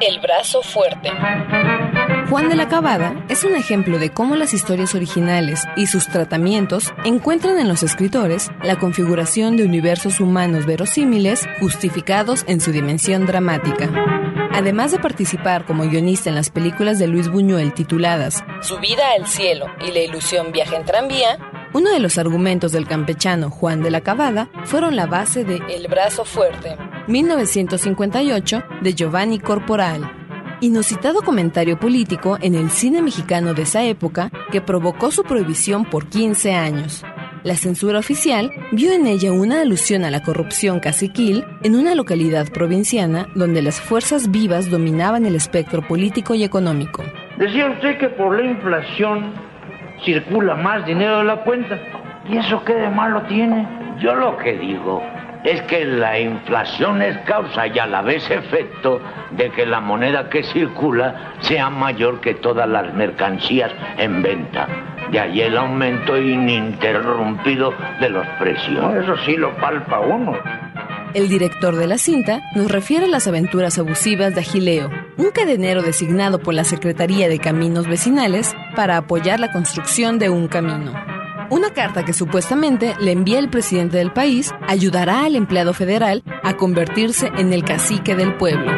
El 0.00 0.18
brazo 0.20 0.62
fuerte. 0.62 1.10
Juan 2.30 2.48
de 2.48 2.56
la 2.56 2.68
Cabada 2.68 3.26
es 3.28 3.44
un 3.44 3.54
ejemplo 3.54 3.98
de 3.98 4.10
cómo 4.10 4.36
las 4.36 4.54
historias 4.54 4.94
originales 4.94 5.64
y 5.76 5.88
sus 5.88 6.06
tratamientos 6.06 6.94
encuentran 7.04 7.58
en 7.58 7.68
los 7.68 7.82
escritores 7.82 8.50
la 8.62 8.78
configuración 8.78 9.58
de 9.58 9.64
universos 9.64 10.20
humanos 10.20 10.64
verosímiles 10.64 11.46
justificados 11.58 12.44
en 12.46 12.62
su 12.62 12.72
dimensión 12.72 13.26
dramática. 13.26 13.90
Además 14.52 14.92
de 14.92 14.98
participar 14.98 15.66
como 15.66 15.84
guionista 15.84 16.28
en 16.28 16.36
las 16.36 16.50
películas 16.50 16.98
de 16.98 17.06
Luis 17.06 17.28
Buñuel 17.28 17.74
tituladas 17.74 18.42
Su 18.62 18.78
vida 18.78 19.02
al 19.18 19.26
cielo 19.26 19.66
y 19.86 19.90
La 19.92 20.00
ilusión 20.00 20.52
viaja 20.52 20.76
en 20.76 20.84
tranvía, 20.84 21.49
uno 21.72 21.90
de 21.90 22.00
los 22.00 22.18
argumentos 22.18 22.72
del 22.72 22.86
campechano 22.86 23.50
Juan 23.50 23.82
de 23.82 23.90
la 23.90 24.00
Cabada 24.00 24.48
fueron 24.64 24.96
la 24.96 25.06
base 25.06 25.44
de 25.44 25.60
El 25.68 25.86
brazo 25.88 26.24
fuerte, 26.24 26.76
1958, 27.06 28.62
de 28.82 28.94
Giovanni 28.94 29.38
Corporal. 29.38 30.16
inusitado 30.62 31.22
comentario 31.22 31.78
político 31.80 32.36
en 32.42 32.54
el 32.54 32.70
cine 32.70 33.00
mexicano 33.00 33.54
de 33.54 33.62
esa 33.62 33.82
época 33.84 34.30
que 34.52 34.60
provocó 34.60 35.10
su 35.10 35.22
prohibición 35.22 35.86
por 35.86 36.08
15 36.08 36.52
años. 36.52 37.02
La 37.44 37.56
censura 37.56 37.98
oficial 37.98 38.52
vio 38.70 38.92
en 38.92 39.06
ella 39.06 39.32
una 39.32 39.62
alusión 39.62 40.04
a 40.04 40.10
la 40.10 40.22
corrupción 40.22 40.78
caciquil 40.78 41.46
en 41.62 41.76
una 41.76 41.94
localidad 41.94 42.52
provinciana 42.52 43.28
donde 43.34 43.62
las 43.62 43.80
fuerzas 43.80 44.30
vivas 44.30 44.68
dominaban 44.68 45.24
el 45.24 45.34
espectro 45.34 45.80
político 45.88 46.34
y 46.34 46.44
económico. 46.44 47.02
Decía 47.38 47.70
usted 47.70 47.98
que 47.98 48.10
por 48.10 48.36
la 48.36 48.44
inflación 48.44 49.32
circula 50.04 50.54
más 50.54 50.84
dinero 50.86 51.18
de 51.18 51.24
la 51.24 51.36
cuenta. 51.36 51.78
¿Y 52.28 52.36
eso 52.36 52.62
qué 52.64 52.74
de 52.74 52.88
malo 52.88 53.22
tiene? 53.22 53.66
Yo 53.98 54.14
lo 54.14 54.36
que 54.36 54.52
digo 54.56 55.02
es 55.44 55.62
que 55.62 55.84
la 55.84 56.18
inflación 56.18 57.00
es 57.02 57.16
causa 57.18 57.66
y 57.66 57.78
a 57.78 57.86
la 57.86 58.02
vez 58.02 58.30
efecto 58.30 59.00
de 59.30 59.50
que 59.50 59.64
la 59.66 59.80
moneda 59.80 60.28
que 60.28 60.42
circula 60.42 61.14
sea 61.40 61.70
mayor 61.70 62.20
que 62.20 62.34
todas 62.34 62.68
las 62.68 62.92
mercancías 62.94 63.72
en 63.96 64.22
venta. 64.22 64.66
De 65.10 65.18
ahí 65.18 65.40
el 65.40 65.56
aumento 65.56 66.16
ininterrumpido 66.16 67.74
de 68.00 68.10
los 68.10 68.26
precios. 68.38 68.94
eso 68.94 69.16
sí 69.24 69.36
lo 69.36 69.50
palpa 69.56 70.00
uno. 70.00 70.36
El 71.12 71.28
director 71.28 71.74
de 71.74 71.88
la 71.88 71.98
cinta 71.98 72.40
nos 72.54 72.70
refiere 72.70 73.06
a 73.06 73.08
las 73.08 73.26
aventuras 73.26 73.78
abusivas 73.78 74.32
de 74.34 74.42
Agileo, 74.42 74.90
un 75.16 75.30
cadenero 75.30 75.82
designado 75.82 76.38
por 76.38 76.54
la 76.54 76.62
Secretaría 76.62 77.28
de 77.28 77.40
Caminos 77.40 77.88
Vecinales 77.88 78.54
para 78.76 78.96
apoyar 78.96 79.40
la 79.40 79.50
construcción 79.50 80.20
de 80.20 80.28
un 80.28 80.46
camino. 80.46 80.92
Una 81.50 81.70
carta 81.70 82.04
que 82.04 82.12
supuestamente 82.12 82.94
le 83.00 83.10
envía 83.10 83.40
el 83.40 83.50
presidente 83.50 83.96
del 83.96 84.12
país 84.12 84.52
ayudará 84.68 85.24
al 85.24 85.34
empleado 85.34 85.74
federal 85.74 86.22
a 86.44 86.56
convertirse 86.56 87.28
en 87.36 87.52
el 87.52 87.64
cacique 87.64 88.14
del 88.14 88.36
pueblo. 88.36 88.70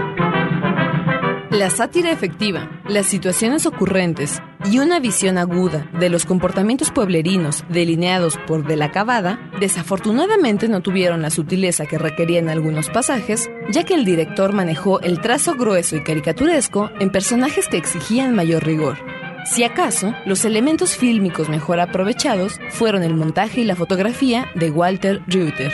La 1.50 1.68
sátira 1.68 2.10
efectiva, 2.10 2.80
las 2.88 3.04
situaciones 3.04 3.66
ocurrentes 3.66 4.40
y 4.70 4.78
una 4.78 5.00
visión 5.00 5.38
aguda 5.38 5.88
de 5.98 6.08
los 6.08 6.26
comportamientos 6.26 6.90
pueblerinos 6.90 7.64
delineados 7.68 8.38
por 8.46 8.64
De 8.66 8.76
la 8.76 8.90
Cabada, 8.90 9.50
desafortunadamente 9.60 10.68
no 10.68 10.80
tuvieron 10.80 11.22
la 11.22 11.30
sutileza 11.30 11.86
que 11.86 11.98
requerían 11.98 12.48
algunos 12.48 12.88
pasajes, 12.90 13.50
ya 13.70 13.84
que 13.84 13.94
el 13.94 14.04
director 14.04 14.52
manejó 14.52 15.00
el 15.00 15.20
trazo 15.20 15.54
grueso 15.54 15.96
y 15.96 16.04
caricaturesco 16.04 16.90
en 17.00 17.10
personajes 17.10 17.68
que 17.68 17.76
exigían 17.76 18.34
mayor 18.34 18.64
rigor. 18.64 18.98
Si 19.44 19.64
acaso, 19.64 20.14
los 20.24 20.44
elementos 20.44 20.96
fílmicos 20.96 21.48
mejor 21.48 21.80
aprovechados 21.80 22.60
fueron 22.70 23.02
el 23.02 23.14
montaje 23.14 23.62
y 23.62 23.64
la 23.64 23.74
fotografía 23.74 24.46
de 24.54 24.70
Walter 24.70 25.20
Reuter. 25.26 25.72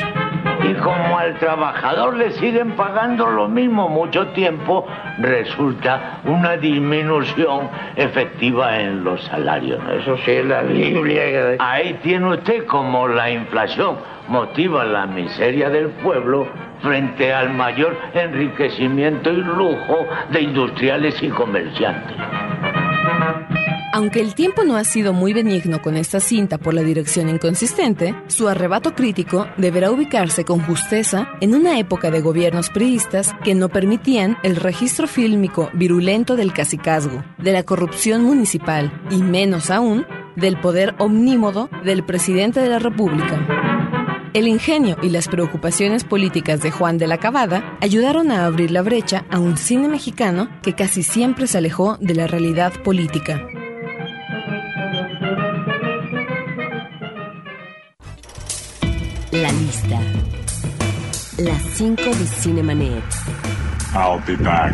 Y 0.65 0.75
como 0.75 1.19
al 1.19 1.39
trabajador 1.39 2.17
le 2.17 2.33
siguen 2.33 2.73
pagando 2.73 3.29
lo 3.29 3.49
mismo 3.49 3.89
mucho 3.89 4.29
tiempo, 4.29 4.87
resulta 5.19 6.21
una 6.25 6.57
disminución 6.57 7.69
efectiva 7.97 8.81
en 8.81 9.05
los 9.05 9.23
salarios. 9.25 9.81
Eso 10.01 10.17
sí 10.19 10.33
es 10.33 10.47
la 10.47 10.63
Biblia. 10.63 11.57
Ahí 11.59 11.99
tiene 12.03 12.29
usted 12.31 12.67
como 12.67 13.09
la 13.09 13.31
inflación 13.31 13.97
motiva 14.29 14.85
la 14.85 15.07
miseria 15.07 15.71
del 15.71 15.89
pueblo 15.89 16.47
frente 16.81 17.33
al 17.33 17.51
mayor 17.55 17.97
enriquecimiento 18.15 19.31
y 19.31 19.37
lujo 19.37 20.07
de 20.31 20.43
industriales 20.43 21.23
y 21.23 21.29
comerciantes. 21.29 22.17
Aunque 23.99 24.21
el 24.21 24.37
tiempo 24.37 24.63
no 24.63 24.77
ha 24.77 24.85
sido 24.85 25.13
muy 25.13 25.33
benigno 25.33 25.83
con 25.83 25.97
esta 25.97 26.21
cinta 26.21 26.57
por 26.57 26.73
la 26.73 26.83
dirección 26.83 27.29
inconsistente, 27.29 28.15
su 28.29 28.47
arrebato 28.47 28.95
crítico 28.95 29.49
deberá 29.57 29.91
ubicarse 29.91 30.45
con 30.45 30.61
justeza 30.61 31.31
en 31.41 31.53
una 31.53 31.81
época 31.81 32.13
de 32.13 32.21
gobiernos 32.21 32.71
priistas 32.71 33.35
que 33.43 33.57
no 33.57 33.71
permitían 33.71 34.39
el 34.45 34.55
registro 34.55 35.09
fílmico 35.09 35.69
virulento 35.75 36.37
del 36.37 36.53
cacicazgo, 36.53 37.25
de 37.39 37.51
la 37.51 37.65
corrupción 37.65 38.23
municipal 38.23 39.03
y 39.11 39.21
menos 39.21 39.69
aún 39.69 40.07
del 40.37 40.61
poder 40.61 40.95
omnímodo 41.01 41.69
del 41.85 42.05
presidente 42.05 42.61
de 42.61 42.69
la 42.69 42.79
República. 42.79 44.31
El 44.33 44.47
ingenio 44.47 44.97
y 45.03 45.09
las 45.09 45.27
preocupaciones 45.27 46.05
políticas 46.05 46.61
de 46.61 46.71
Juan 46.71 46.99
de 46.99 47.09
la 47.09 47.19
Cabada 47.19 47.77
ayudaron 47.81 48.31
a 48.31 48.47
abrir 48.47 48.71
la 48.71 48.83
brecha 48.83 49.25
a 49.29 49.41
un 49.41 49.57
cine 49.57 49.89
mexicano 49.89 50.49
que 50.63 50.75
casi 50.75 51.03
siempre 51.03 51.49
se 51.49 51.59
alejó 51.59 51.97
de 52.01 52.15
la 52.15 52.29
realidad 52.29 52.73
política. 52.85 53.45
La 59.31 59.53
lista. 59.53 60.01
Las 61.37 61.63
5 61.75 62.03
de 62.03 62.27
Cinemanet. 62.41 63.05
I'll 63.93 64.23
be 64.27 64.43
back. 64.43 64.73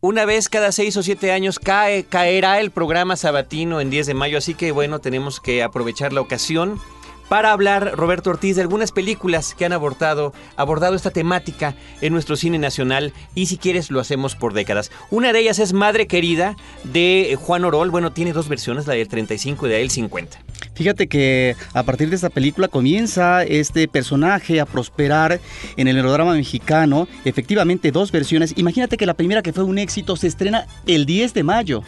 Una 0.00 0.24
vez 0.24 0.48
cada 0.48 0.72
seis 0.72 0.96
o 0.96 1.02
siete 1.02 1.30
años 1.30 1.58
cae, 1.58 2.04
caerá 2.04 2.58
el 2.58 2.70
programa 2.70 3.16
sabatino 3.16 3.82
en 3.82 3.90
10 3.90 4.06
de 4.06 4.14
mayo, 4.14 4.38
así 4.38 4.54
que 4.54 4.72
bueno, 4.72 5.00
tenemos 5.00 5.40
que 5.40 5.62
aprovechar 5.62 6.14
la 6.14 6.22
ocasión 6.22 6.80
para 7.28 7.52
hablar, 7.52 7.92
Roberto 7.96 8.30
Ortiz, 8.30 8.56
de 8.56 8.62
algunas 8.62 8.92
películas 8.92 9.54
que 9.54 9.64
han 9.64 9.72
abordado, 9.72 10.32
abordado 10.56 10.94
esta 10.94 11.10
temática 11.10 11.74
en 12.00 12.12
nuestro 12.12 12.36
cine 12.36 12.58
nacional 12.58 13.12
y 13.34 13.46
si 13.46 13.56
quieres 13.56 13.90
lo 13.90 14.00
hacemos 14.00 14.36
por 14.36 14.52
décadas. 14.52 14.90
Una 15.10 15.32
de 15.32 15.40
ellas 15.40 15.58
es 15.58 15.72
Madre 15.72 16.06
Querida 16.06 16.56
de 16.84 17.36
Juan 17.40 17.64
Orol. 17.64 17.90
Bueno, 17.90 18.12
tiene 18.12 18.32
dos 18.32 18.48
versiones, 18.48 18.86
la 18.86 18.94
del 18.94 19.08
35 19.08 19.66
y 19.66 19.70
la 19.70 19.76
del 19.76 19.90
50. 19.90 20.38
Fíjate 20.74 21.06
que 21.06 21.56
a 21.72 21.82
partir 21.82 22.10
de 22.10 22.16
esta 22.16 22.30
película 22.30 22.68
comienza 22.68 23.44
este 23.44 23.88
personaje 23.88 24.60
a 24.60 24.66
prosperar 24.66 25.40
en 25.76 25.88
el 25.88 25.96
melodrama 25.96 26.34
mexicano. 26.34 27.08
Efectivamente, 27.24 27.92
dos 27.92 28.10
versiones. 28.10 28.54
Imagínate 28.56 28.96
que 28.96 29.06
la 29.06 29.14
primera, 29.14 29.42
que 29.42 29.52
fue 29.52 29.64
un 29.64 29.78
éxito, 29.78 30.16
se 30.16 30.26
estrena 30.26 30.66
el 30.86 31.06
10 31.06 31.34
de 31.34 31.42
mayo. 31.42 31.82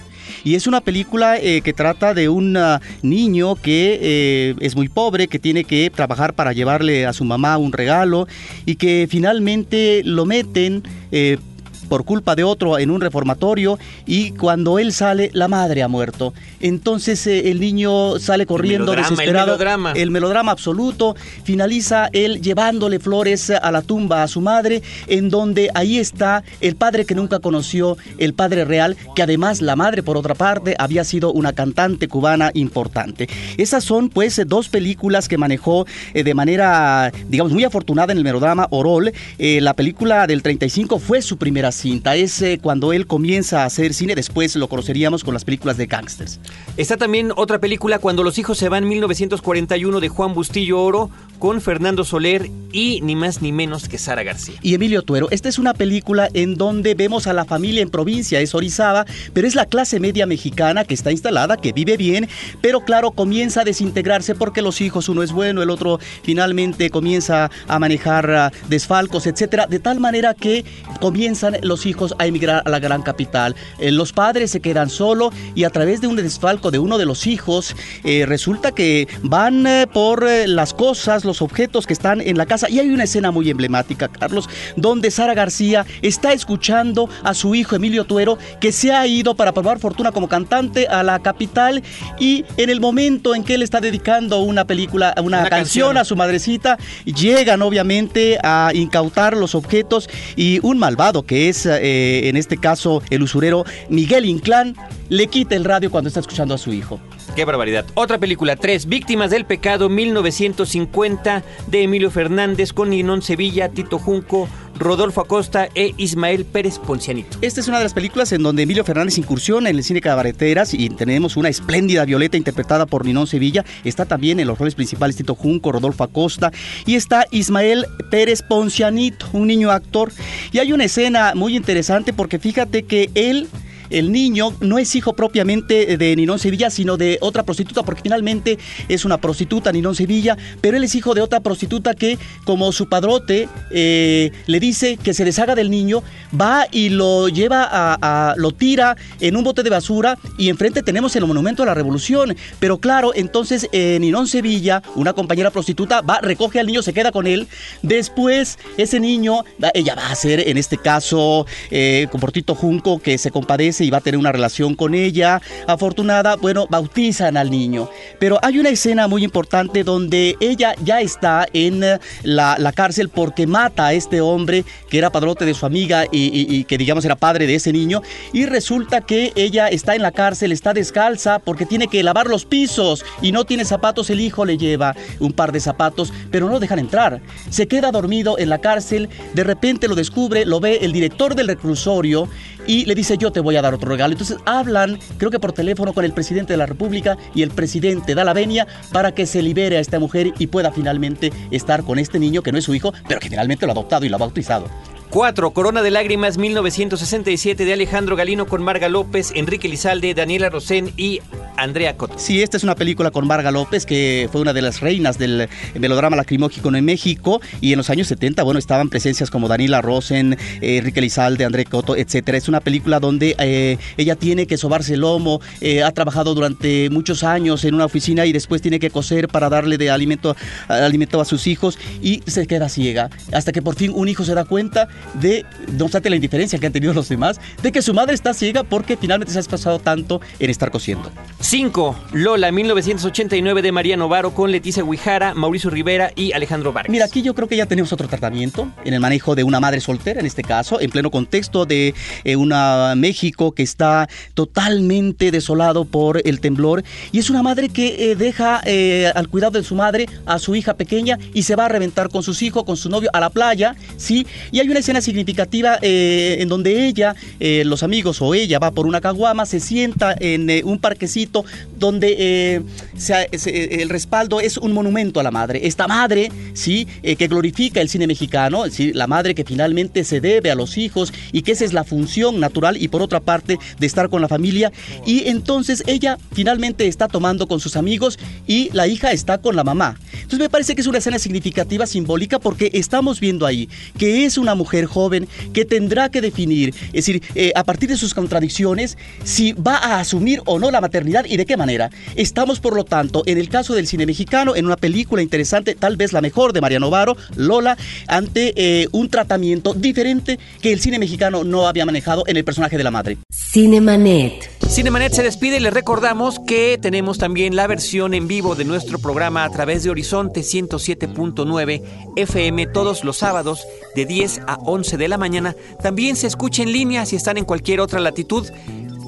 Y 0.45 0.55
es 0.55 0.67
una 0.67 0.81
película 0.81 1.37
eh, 1.39 1.61
que 1.63 1.73
trata 1.73 2.15
de 2.15 2.29
un 2.29 2.57
uh, 2.57 2.79
niño 3.03 3.57
que 3.57 3.99
eh, 4.01 4.55
es 4.61 4.77
muy 4.77 4.89
pobre, 4.89 5.29
que 5.29 5.39
tiene 5.39 5.65
que 5.65 5.91
trabajar 5.91 6.35
para 6.35 6.53
llevarle 6.53 7.07
a 7.07 7.13
su 7.13 7.25
mamá 7.25 7.59
un 7.59 7.73
regalo 7.73 8.27
y 8.65 8.77
que 8.77 9.07
finalmente 9.11 10.03
lo 10.05 10.27
meten. 10.27 10.83
Eh, 11.13 11.39
por 11.87 12.05
culpa 12.05 12.35
de 12.35 12.45
otro 12.45 12.79
en 12.79 12.91
un 12.91 13.01
reformatorio 13.01 13.79
y 14.07 14.33
cuando 14.33 14.79
él 14.79 14.93
sale 14.93 15.31
la 15.33 15.49
madre 15.49 15.83
ha 15.83 15.89
muerto. 15.89 16.35
Entonces 16.61 17.27
eh, 17.27 17.51
el 17.51 17.61
niño 17.61 18.19
sale 18.19 18.47
corriendo 18.47 18.93
melodrama, 18.93 19.11
desesperado. 19.11 19.53
el 19.53 19.59
melodrama. 19.59 19.93
El 19.93 20.11
melodrama 20.11 20.53
absoluto. 20.53 21.17
Finaliza 21.45 22.09
él 22.13 22.41
llevándole 22.41 22.99
flores 22.99 23.51
a 23.51 23.71
la 23.71 23.83
tumba 23.83 24.23
a 24.23 24.29
su 24.29 24.41
madre, 24.41 24.83
en 25.07 25.31
donde 25.31 25.71
ahí 25.75 25.99
está 25.99 26.43
el 26.61 26.77
padre 26.77 27.05
que 27.05 27.15
nunca 27.15 27.39
conoció, 27.39 27.97
el 28.19 28.35
padre 28.35 28.65
real, 28.65 28.97
que 29.15 29.23
además 29.23 29.61
la 29.61 29.77
madre, 29.77 30.03
por 30.03 30.17
otra 30.17 30.35
parte, 30.35 30.75
había 30.79 31.05
sido 31.05 31.33
una 31.33 31.53
cantante 31.53 32.09
cubana 32.09 32.51
importante. 32.55 33.29
Esas 33.57 33.85
son, 33.85 34.09
pues, 34.09 34.41
dos 34.47 34.69
películas 34.69 35.29
que 35.29 35.39
manejó 35.39 35.87
eh, 36.15 36.23
de 36.25 36.35
manera, 36.35 37.13
digamos, 37.29 37.53
muy 37.53 37.65
afortunada 37.65 38.13
en 38.13 38.19
el 38.19 38.25
melodrama 38.25 38.67
Orol. 38.71 39.13
Eh, 39.39 39.61
la 39.61 39.75
película 39.75 40.27
del 40.27 40.43
35 40.43 40.99
fue 40.99 41.23
su 41.23 41.37
primera 41.37 41.73
cinta. 41.77 42.17
Es 42.17 42.41
eh, 42.43 42.59
cuando 42.63 42.93
él 42.93 43.07
comienza 43.07 43.63
a 43.63 43.67
hacer 43.67 43.95
cine, 43.95 44.15
después 44.15 44.57
lo 44.57 44.69
conoceríamos 44.69 45.25
con 45.25 45.35
las 45.35 45.45
películas 45.45 45.77
de 45.77 45.87
gangsters. 45.87 46.41
Está 46.77 46.97
también 46.97 47.33
otra 47.37 47.59
película, 47.59 47.99
Cuando 47.99 48.23
los 48.23 48.39
hijos 48.39 48.59
se 48.59 48.69
van, 48.69 48.89
1941, 48.89 50.01
de 50.01 50.09
Juan 50.09 50.35
Bustillo 50.35 50.81
Oro, 50.81 51.11
con 51.39 51.61
Fernando 51.61 52.05
Soler 52.05 52.51
y 52.73 53.01
ni 53.03 53.17
más 53.17 53.43
ni 53.43 53.53
menos 53.53 53.89
que 53.89 53.99
Sara 53.99 54.23
García. 54.23 54.57
Y 54.63 54.75
Emilio 54.75 55.03
Tuero, 55.03 55.29
esta 55.31 55.49
es 55.49 55.59
una 55.59 55.75
película 55.75 56.29
en 56.35 56.57
donde 56.57 56.95
vemos 56.95 57.27
a 57.27 57.33
la 57.33 57.45
familia 57.45 57.83
en 57.83 57.91
provincia, 57.91 58.41
es 58.41 58.55
Orizaba, 58.55 59.07
pero 59.33 59.47
es 59.47 59.55
la 59.55 59.67
clase 59.67 60.01
media 60.01 60.27
mexicana 60.27 60.85
que 60.85 60.95
está 60.95 61.11
instalada, 61.11 61.57
que 61.57 61.73
vive 61.73 61.97
bien, 61.97 62.29
pero 62.61 62.81
claro, 62.81 63.13
comienza 63.13 63.63
a 63.63 63.65
desintegrarse 63.65 64.35
porque 64.35 64.63
los 64.63 64.81
hijos, 64.81 65.09
uno 65.09 65.23
es 65.23 65.33
bueno, 65.33 65.63
el 65.63 65.71
otro 65.71 65.99
finalmente 66.23 66.91
comienza 66.91 67.51
a 67.69 67.79
manejar 67.79 68.31
ah, 68.31 68.53
desfalcos, 68.69 69.27
etcétera, 69.27 69.67
de 69.67 69.79
tal 69.79 70.01
manera 70.01 70.35
que 70.35 70.65
comienzan 71.01 71.57
los 71.63 71.87
hijos 71.87 72.15
a 72.19 72.27
emigrar 72.27 72.63
a 72.65 72.71
la 72.71 72.79
gran 72.79 73.03
capital. 73.03 73.55
Eh, 73.79 73.91
los 73.91 74.13
padres 74.13 74.51
se 74.51 74.61
quedan 74.61 74.91
solo 74.91 75.31
y 75.55 75.65
a 75.65 75.71
través 75.71 76.01
de 76.01 76.07
un 76.07 76.17
desfalco 76.17 76.71
de 76.71 76.79
uno 76.79 76.99
de 76.99 77.07
los 77.07 77.27
hijos, 77.27 77.75
eh, 78.05 78.25
resulta 78.27 78.73
que 78.73 79.09
van 79.23 79.67
eh, 79.67 79.87
por 79.93 80.27
las 80.47 80.75
cosas, 80.75 81.25
los 81.27 81.43
objetos 81.43 81.87
que 81.87 81.93
están 81.93 82.21
en 82.21 82.39
la 82.39 82.47
casa. 82.47 82.69
Y 82.71 82.79
hay 82.79 82.91
una 82.91 83.05
escena 83.05 83.31
muy 83.31 83.51
emblemática, 83.51 84.09
Carlos, 84.09 84.49
donde 84.77 85.11
Sara 85.11 85.35
García 85.35 85.85
está 86.03 86.33
escuchando 86.33 87.09
a 87.23 87.35
su 87.35 87.55
hijo 87.55 87.77
Emilio 87.77 88.05
Tuero, 88.05 88.39
que 88.61 88.73
se 88.73 88.93
ha 88.93 89.07
ido 89.07 89.35
para 89.35 89.53
probar 89.53 89.79
fortuna 89.79 90.13
como 90.13 90.29
cantante 90.29 90.87
a 90.89 91.03
la 91.03 91.19
capital. 91.19 91.83
Y 92.19 92.45
en 92.57 92.71
el 92.71 92.81
momento 92.81 93.35
en 93.35 93.45
que 93.45 93.55
él 93.55 93.63
está 93.63 93.81
dedicando 93.81 94.41
una 94.41 94.65
película, 94.65 95.15
una, 95.19 95.41
Una 95.41 95.51
canción, 95.51 95.89
canción. 95.89 95.97
a 95.99 96.05
su 96.05 96.17
madrecita, 96.17 96.79
llegan 97.05 97.63
obviamente 97.63 98.39
a 98.43 98.71
incautar 98.75 99.37
los 99.37 99.55
objetos 99.55 100.09
y 100.37 100.61
un 100.63 100.79
malvado 100.79 101.25
que 101.25 101.49
es 101.49 101.67
eh, 101.67 102.29
en 102.29 102.37
este 102.37 102.57
caso 102.57 103.03
el 103.11 103.23
usurero 103.23 103.65
Miguel 103.89 104.25
Inclán 104.25 104.75
le 105.09 105.27
quita 105.29 105.55
el 105.55 105.65
radio 105.65 105.91
cuando 105.91 106.09
está 106.09 106.21
escuchando 106.21 106.55
a 106.55 106.59
su 106.59 106.73
hijo. 106.73 107.01
Qué 107.37 107.45
barbaridad. 107.45 107.85
Otra 107.93 108.17
película, 108.17 108.57
Tres 108.57 108.87
Víctimas 108.87 109.29
del 109.29 109.45
Pecado, 109.45 109.91
1950, 109.91 111.43
de 111.67 111.83
Emilio 111.83 112.11
Fernández, 112.11 112.73
con 112.73 112.89
Ninón 112.89 113.21
Sevilla, 113.21 113.69
Tito 113.69 113.99
Junco, 113.99 114.49
Rodolfo 114.79 115.21
Acosta 115.21 115.69
e 115.75 115.93
Ismael 115.99 116.47
Pérez 116.47 116.79
Poncianito. 116.79 117.37
Esta 117.43 117.61
es 117.61 117.69
una 117.69 117.77
de 117.77 117.85
las 117.85 117.93
películas 117.93 118.33
en 118.33 118.43
donde 118.43 118.63
Emilio 118.63 118.85
Fernández 118.85 119.19
incursiona 119.19 119.69
en 119.69 119.77
el 119.77 119.85
cine 119.85 120.01
cabareteras 120.01 120.73
y 120.73 120.89
tenemos 120.89 121.37
una 121.37 121.51
espléndida 121.51 122.07
Violeta 122.07 122.39
interpretada 122.39 122.87
por 122.87 123.05
Ninón 123.05 123.27
Sevilla. 123.27 123.67
Está 123.85 124.07
también 124.07 124.41
en 124.41 124.47
los 124.47 124.59
roles 124.59 124.75
principales 124.75 125.17
Tito 125.17 125.35
Junco, 125.35 125.73
Rodolfo 125.73 126.05
Acosta 126.05 126.53
y 126.87 126.95
está 126.95 127.27
Ismael 127.33 127.85
Pérez 128.11 128.41
Poncianito, 128.41 129.27
un 129.35 129.49
niño 129.49 129.71
actor. 129.73 130.11
Y 130.53 130.59
hay 130.59 130.73
una 130.73 130.85
escena 130.85 131.35
muy 131.35 131.55
interesante 131.55 132.15
porque 132.15 132.39
fíjate 132.39 132.85
que 132.85 133.11
él 133.15 133.47
el 133.91 134.13
niño 134.13 134.55
no 134.61 134.79
es 134.79 134.95
hijo 134.95 135.15
propiamente 135.15 135.97
de 135.97 136.17
Ninón 136.17 136.39
Sevilla, 136.39 136.71
sino 136.71 136.97
de 136.97 137.19
otra 137.21 137.43
prostituta, 137.43 137.83
porque 137.83 138.03
finalmente 138.03 138.59
es 138.89 139.05
una 139.05 139.19
prostituta, 139.19 139.73
Ninón 139.73 139.95
Sevilla, 139.95 140.37
pero 140.61 140.77
él 140.77 140.85
es 140.85 140.95
hijo 140.95 141.15
de 141.15 141.21
otra 141.21 141.41
prostituta 141.41 141.95
que, 141.95 142.19
como 142.45 142.73
su 142.73 142.89
padrote 142.89 143.49
eh, 143.71 144.31
le 144.47 144.61
dice 144.61 144.97
que 144.97 145.15
se 145.15 145.25
deshaga 145.25 145.55
del 145.55 145.71
niño, 145.71 146.03
va 146.39 146.67
y 146.71 146.89
lo 146.91 147.29
lleva 147.29 147.69
a, 147.71 148.35
lo 148.37 148.53
tira 148.53 148.97
en 149.21 149.37
un 149.37 149.45
bote 149.45 149.63
de 149.63 149.71
basura 149.71 150.19
y 150.39 150.49
enfrente 150.49 150.83
tenemos 150.83 151.15
el 151.17 151.27
monumento 151.27 151.63
a 151.63 151.67
la 151.67 151.75
revolución. 151.75 152.37
Pero 152.59 152.79
claro, 152.79 153.13
entonces 153.15 153.69
eh, 153.73 153.99
Ninón 154.01 154.29
Sevilla, 154.29 154.83
una 154.95 155.13
compañera 155.13 155.51
prostituta, 155.51 156.01
va, 156.01 156.21
recoge 156.21 156.61
al 156.61 156.67
niño, 156.67 156.83
se 156.83 156.93
queda 156.93 157.13
con 157.13 157.27
él. 157.27 157.49
Después, 157.83 158.59
ese 158.77 159.01
niño, 159.01 159.45
ella 159.75 159.95
va 159.95 160.11
a 160.11 160.15
ser, 160.15 160.49
en 160.49 160.59
este 160.59 160.77
caso, 160.79 161.47
eh, 161.71 162.09
Junco, 162.57 162.99
que 162.99 163.19
se 163.19 163.31
compadece 163.31 163.76
y 163.85 163.91
va 163.91 163.99
a 163.99 164.01
tener 164.01 164.19
una 164.19 164.33
relación 164.33 164.75
con 164.75 164.95
ella. 164.95 165.41
Afortunada, 165.67 166.37
bueno, 166.37 166.67
bautizan 166.69 167.37
al 167.37 167.51
niño. 167.51 167.89
Pero 168.19 168.39
hay 168.43 168.59
una 168.59 168.71
escena 168.71 169.09
muy 169.09 169.25
importante 169.25 169.85
donde 169.85 170.37
ella 170.41 170.75
ya 170.83 171.01
está 171.01 171.47
en 171.53 171.83
eh, 171.85 171.99
la, 172.23 172.73
cárcel 172.75 173.09
porque 173.09 173.47
mata 173.47 173.87
a 173.87 173.93
este 173.93 174.21
hombre 174.21 174.65
que 174.89 174.99
era 174.99 175.11
padrote 175.11 175.45
de 175.45 175.55
su 175.55 175.67
amiga 175.67 176.05
y, 176.11 176.65
que 176.65 176.79
digamos 176.79 177.05
era 177.05 177.17
padre 177.17 177.47
de 177.47 177.55
ese 177.55 177.73
niño. 177.73 178.03
Y 178.33 178.47
resulta 178.47 179.01
que 179.01 179.33
ella 179.37 179.69
está 179.69 179.95
en 179.95 180.03
la 180.03 180.13
cárcel, 180.13 180.53
está 180.53 180.73
descalza 180.73 181.39
porque 181.39 181.67
tiene 181.67 181.89
que 181.89 182.03
lavar 182.03 182.27
los 182.27 182.45
pisos 182.45 183.05
y 183.23 183.33
no 183.33 183.45
tiene 183.45 183.65
zapatos. 183.65 184.11
El 184.11 184.21
hijo 184.21 184.45
le 184.45 184.59
lleva 184.59 184.95
un 185.21 185.33
par 185.33 185.53
de 185.53 185.61
zapatos, 185.61 186.13
pero 186.31 186.49
no 186.49 186.61
dejan 186.61 186.79
entrar. 186.79 187.21
Se 187.51 187.67
queda 187.67 187.91
dormido 187.91 188.39
en 188.39 188.49
la 188.49 188.61
cárcel, 188.61 189.09
de 189.35 189.45
repente 189.45 189.89
lo 189.89 189.95
descubre, 189.95 190.45
lo 190.45 190.61
ve 190.61 190.79
el 190.83 190.93
director 190.93 191.35
del 191.35 191.49
reclusorio 191.49 192.29
y 192.67 192.85
le 192.85 192.95
dice 192.95 193.19
yo 193.19 193.33
te 193.33 193.41
voy 193.41 193.57
a 193.57 193.63
dar 193.63 193.75
otro 193.75 193.89
regalo. 193.89 194.13
Entonces 194.13 194.39
hablan, 194.45 194.99
creo 195.19 195.31
que 195.31 195.41
por 195.41 195.53
teléfono, 195.53 195.93
con 195.93 196.05
el 196.05 196.13
presidente 196.13 196.53
de 196.53 196.57
la 196.57 196.67
República 196.67 197.17
y 197.35 197.43
el 197.43 197.51
presidente 197.51 198.15
da 198.15 198.25
la 198.25 198.33
venia 198.33 198.67
para 198.93 199.13
que 199.13 199.27
se 199.27 199.43
libere 199.43 199.77
a 199.77 199.81
esta 199.81 199.99
mujer 199.99 200.33
y 200.39 200.47
pueda 200.47 200.73
finalmente 200.73 201.33
estar 201.51 201.83
con 201.83 201.99
este 201.99 202.19
niño 202.19 202.43
que 202.43 202.53
no 202.53 202.59
es 202.59 202.65
su 202.65 202.75
hijo, 202.75 202.93
pero 203.09 203.21
que 203.21 203.29
finalmente 203.29 203.67
lo 203.67 203.73
ha 203.73 203.75
adoptado 203.75 204.05
y 204.05 204.09
lo 204.09 204.17
ha 204.17 204.21
bautizado. 204.21 204.67
4. 205.11 205.51
Corona 205.53 205.83
de 205.83 205.91
Lágrimas 205.91 206.39
1967 206.39 207.65
de 207.65 207.73
Alejandro 207.73 208.17
Galino 208.17 208.47
con 208.47 208.63
Marga 208.63 208.89
López, 208.89 209.33
Enrique 209.35 209.69
Lizalde, 209.69 210.15
Daniela 210.15 210.51
Rosén 210.51 210.93
y 210.97 211.21
Andrea 211.57 211.97
Cot. 211.97 212.19
Sí, 212.19 212.43
esta 212.43 212.57
es 212.57 212.65
una 212.65 212.75
película 212.75 213.11
con 213.11 213.27
Marga 213.27 213.51
López, 213.51 213.87
que 213.87 214.29
fue 214.31 214.41
una 214.41 214.53
de 214.53 214.63
las 214.63 214.81
reinas 214.81 215.19
del 215.19 215.49
melodrama 215.79 216.17
lacrimógico 216.17 216.75
en 216.75 216.85
México. 216.85 217.41
Y 217.61 217.73
en 217.73 217.79
los 217.79 217.91
años 217.91 218.09
70, 218.09 218.43
bueno, 218.43 218.59
estaban 218.59 218.89
presencias 218.89 219.31
como 219.31 219.49
Daniela 219.49 219.81
Rosen, 219.83 220.35
eh, 220.61 220.79
Enrique 220.79 221.01
Lizalde, 221.01 221.45
Andrea 221.45 221.65
Coto, 221.65 221.97
etcétera. 221.97 222.39
Es 222.39 222.49
una 222.49 222.61
película 222.61 223.01
donde 223.01 223.35
eh, 223.39 223.79
ella 223.97 224.17
tiene 224.17 224.47
que 224.47 224.57
sobarse 224.57 224.95
el 224.95 225.01
lomo, 225.01 225.41
eh, 225.61 225.83
ha 225.83 225.93
trabajado 225.93 226.35
durante 226.35 226.91
muchos 226.91 227.25
años 227.25 227.65
en 227.65 227.75
una 227.75 227.85
oficina 227.87 228.27
y 228.27 228.33
después 228.33 228.63
tiene 228.63 228.79
que 228.79 228.91
coser 228.91 229.29
para 229.29 229.49
darle 229.49 229.79
de 229.79 229.91
alimento, 229.91 230.37
alimento 230.69 231.21
a 231.21 231.25
sus 231.25 231.47
hijos 231.47 231.79
y 232.03 232.23
se 232.27 232.47
queda 232.47 232.69
ciega. 232.69 233.11
Hasta 233.33 233.53
que 233.53 233.63
por 233.63 233.77
fin 233.77 233.93
un 233.95 234.09
hijo 234.09 234.25
se 234.25 234.35
da 234.35 234.45
cuenta 234.45 234.89
de, 235.15 235.45
no 235.73 235.85
obstante 235.85 236.11
la 236.11 236.17
indiferencia 236.17 236.59
que 236.59 236.67
han 236.67 236.73
tenido 236.73 236.93
los 236.93 237.09
demás, 237.09 237.41
de 237.63 237.73
que 237.73 237.83
su 237.83 237.95
madre 237.95 238.15
está 238.15 238.35
ciega 238.35 238.63
porque 238.63 238.97
finalmente 238.97 239.33
se 239.33 239.39
ha 239.39 239.43
pasado 239.43 239.79
tanto 239.79 240.21
en 240.39 240.51
estar 240.51 240.71
cosiendo. 240.71 241.11
5. 241.41 241.97
Lola, 242.13 242.51
1989 242.53 243.63
de 243.63 243.73
María 243.73 243.97
Novaro 243.97 244.35
con 244.35 244.51
Leticia 244.51 244.83
Guijara, 244.83 245.35
Mauricio 245.35 245.71
Rivera 245.71 246.13
y 246.17 246.33
Alejandro 246.33 246.73
Vargas. 246.73 246.91
Mira, 246.91 247.05
aquí 247.05 247.23
yo 247.23 247.35
creo 247.35 247.49
que 247.49 247.57
ya 247.57 247.67
tenemos 247.67 247.93
otro 247.93 248.09
tratamiento 248.09 248.69
en 248.85 248.95
el 248.95 249.01
manejo 249.01 249.35
de 249.35 249.45
una 249.45 249.61
madre 249.61 249.81
soltera, 249.81 250.21
en 250.21 250.27
este 250.27 250.43
caso, 250.43 250.81
en 250.81 250.91
pleno 250.91 251.11
contexto 251.11 251.67
de 251.67 251.95
eh, 252.25 252.37
una 252.37 252.95
México 252.97 253.53
que 253.53 253.63
está 253.63 254.09
totalmente 254.35 255.31
desolado 255.31 255.85
por 255.85 256.21
el 256.25 256.41
temblor. 256.41 256.83
Y 257.13 257.19
es 257.19 257.31
una 257.31 257.43
madre 257.43 257.69
que 257.69 258.11
eh, 258.11 258.17
deja 258.17 258.61
eh, 258.65 259.13
al 259.15 259.29
cuidado 259.29 259.53
de 259.53 259.65
su 259.65 259.75
madre 259.75 260.07
a 260.27 260.39
su 260.39 260.55
hija 260.55 260.75
pequeña 260.75 261.19
y 261.35 261.43
se 261.43 261.57
va 261.57 261.67
a 261.67 261.69
reventar 261.69 262.09
con 262.09 262.23
sus 262.23 262.43
hijos, 262.43 262.65
con 262.65 262.77
su 262.77 262.89
novio 262.89 263.11
a 263.13 263.21
la 263.21 263.31
playa, 263.31 263.77
¿sí? 263.97 264.27
Y 264.51 264.61
hay 264.61 264.69
una 264.69 264.79
escena 264.87 265.01
significativa 265.01 265.79
en 265.83 266.49
donde 266.49 266.87
ella, 266.87 267.15
los 267.41 267.83
amigos 267.83 268.23
o 268.23 268.35
ella 268.35 268.59
va 268.59 268.71
por 268.71 268.87
una 268.87 269.01
caguama, 269.01 269.45
se 269.47 269.59
sienta 269.59 270.15
en 270.19 270.49
un 270.65 270.79
parquecito 270.79 271.45
donde 271.79 272.15
eh, 272.19 272.63
eh, 273.11 273.79
el 273.81 273.89
respaldo 273.89 274.41
es 274.41 274.57
un 274.57 274.73
monumento 274.73 275.21
a 275.21 275.23
la 275.23 275.31
madre. 275.31 275.67
Esta 275.67 275.89
madre, 275.89 276.31
¿sí? 276.55 276.87
Eh, 277.03 277.17
que 277.17 277.29
glorifica 277.29 277.81
el 277.81 277.89
cine 277.89 278.07
mexicano, 278.07 278.65
¿sí? 278.71 278.93
la 278.93 279.07
madre 279.07 279.35
que 279.35 279.45
finalmente 279.45 280.05
se 280.05 280.21
debe 280.21 280.51
a 280.51 280.55
los 280.55 280.79
hijos 280.79 281.13
y 281.33 281.43
que 281.43 281.53
esa 281.53 281.65
es 281.65 281.73
la 281.73 281.85
función 281.85 282.41
natural 282.41 282.81
y 282.81 282.89
por 282.89 283.03
otra 283.03 283.21
parte 283.21 283.59
de 283.79 283.87
estar 283.87 284.09
con 284.09 284.23
la 284.23 284.29
familia. 284.29 284.73
Y 285.05 285.29
entonces 285.29 285.83
ella 285.87 286.19
finalmente 286.33 286.87
está 286.87 287.09
tomando 287.09 287.47
con 287.47 287.61
sus 287.61 287.77
amigos 287.77 288.19
y 288.47 288.71
la 288.73 288.87
hija 288.87 289.13
está 289.13 289.39
con 289.39 289.57
la 289.57 289.65
mamá. 289.65 289.99
Entonces 290.13 290.39
me 290.39 290.51
parece 290.51 290.75
que 290.75 290.81
es 290.81 290.87
una 290.87 290.99
escena 290.99 291.19
significativa, 291.19 291.87
simbólica, 291.87 292.39
porque 292.39 292.71
estamos 292.73 293.21
viendo 293.21 293.47
ahí 293.47 293.69
que 293.99 294.25
es 294.25 294.39
una 294.39 294.55
mujer 294.55 294.76
joven 294.85 295.27
que 295.55 295.65
tendrá 295.65 296.11
que 296.11 296.21
definir, 296.21 296.75
es 296.89 297.07
decir, 297.07 297.23
a 297.55 297.65
partir 297.65 297.89
de 297.89 297.97
sus 297.97 298.13
contradicciones, 298.13 298.99
si 299.25 299.53
va 299.55 299.77
a 299.77 300.01
asumir 300.01 300.43
o 300.45 300.59
no 300.59 300.71
la 300.71 300.83
maternidad 300.83 301.25
y 301.25 301.39
de 301.39 301.47
qué 301.47 301.57
manera. 301.57 301.91
Estamos, 302.17 302.61
por 302.61 302.75
lo 302.77 302.85
tanto, 302.85 303.23
en 303.27 303.39
el 303.39 303.49
caso 303.49 303.75
del 303.75 303.87
cine 303.87 304.07
mexicano, 304.07 304.57
en 304.57 304.67
una 304.67 304.77
película 304.77 305.23
interesante, 305.23 305.75
tal 305.75 305.97
vez 305.97 306.13
la 306.13 306.21
mejor 306.21 306.53
de 306.53 306.61
Mariano 306.61 306.91
Varo, 306.91 307.17
Lola, 307.37 307.77
ante 308.09 308.53
eh, 308.57 308.89
un 308.93 309.09
tratamiento 309.09 309.75
diferente 309.75 310.39
que 310.61 310.73
el 310.73 310.81
cine 310.81 310.99
mexicano 310.99 311.45
no 311.45 311.67
había 311.67 311.87
manejado 311.87 312.25
en 312.27 312.37
el 312.37 312.45
personaje 312.45 312.77
de 312.77 312.85
la 312.85 312.91
madre. 312.91 313.19
Cinemanet. 313.31 314.51
Cinemanet 314.69 315.13
se 315.13 315.23
despide 315.23 315.59
y 315.59 315.61
les 315.61 315.73
recordamos 315.73 316.41
que 316.41 316.79
tenemos 316.81 317.19
también 317.19 317.55
la 317.55 317.67
versión 317.67 318.15
en 318.15 318.27
vivo 318.27 318.57
de 318.57 318.65
nuestro 318.65 318.99
programa 318.99 319.45
a 319.45 319.51
través 319.51 319.85
de 319.85 319.91
Horizonte 319.91 320.41
107.9 320.41 321.83
FM 322.17 322.67
todos 322.67 323.05
los 323.05 323.19
sábados 323.19 323.65
de 323.95 324.07
10 324.07 324.41
a 324.47 324.59
11 324.67 324.97
de 324.97 325.09
la 325.09 325.17
mañana. 325.17 325.55
También 325.83 326.17
se 326.17 326.27
escucha 326.27 326.63
en 326.63 326.73
línea 326.73 327.07
si 327.07 327.17
están 327.17 327.39
en 327.39 327.45
cualquier 327.45 327.81
otra 327.81 328.01
latitud 328.01 328.47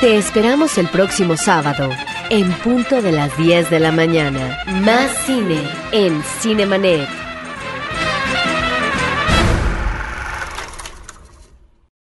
Te 0.00 0.16
esperamos 0.16 0.78
el 0.78 0.88
próximo 0.88 1.36
sábado, 1.36 1.90
en 2.30 2.52
punto 2.58 3.02
de 3.02 3.12
las 3.12 3.36
10 3.38 3.70
de 3.70 3.80
la 3.80 3.92
mañana. 3.92 4.58
Más 4.66 5.10
cine 5.26 5.60
en 5.92 6.22
Cinemanet. 6.40 7.27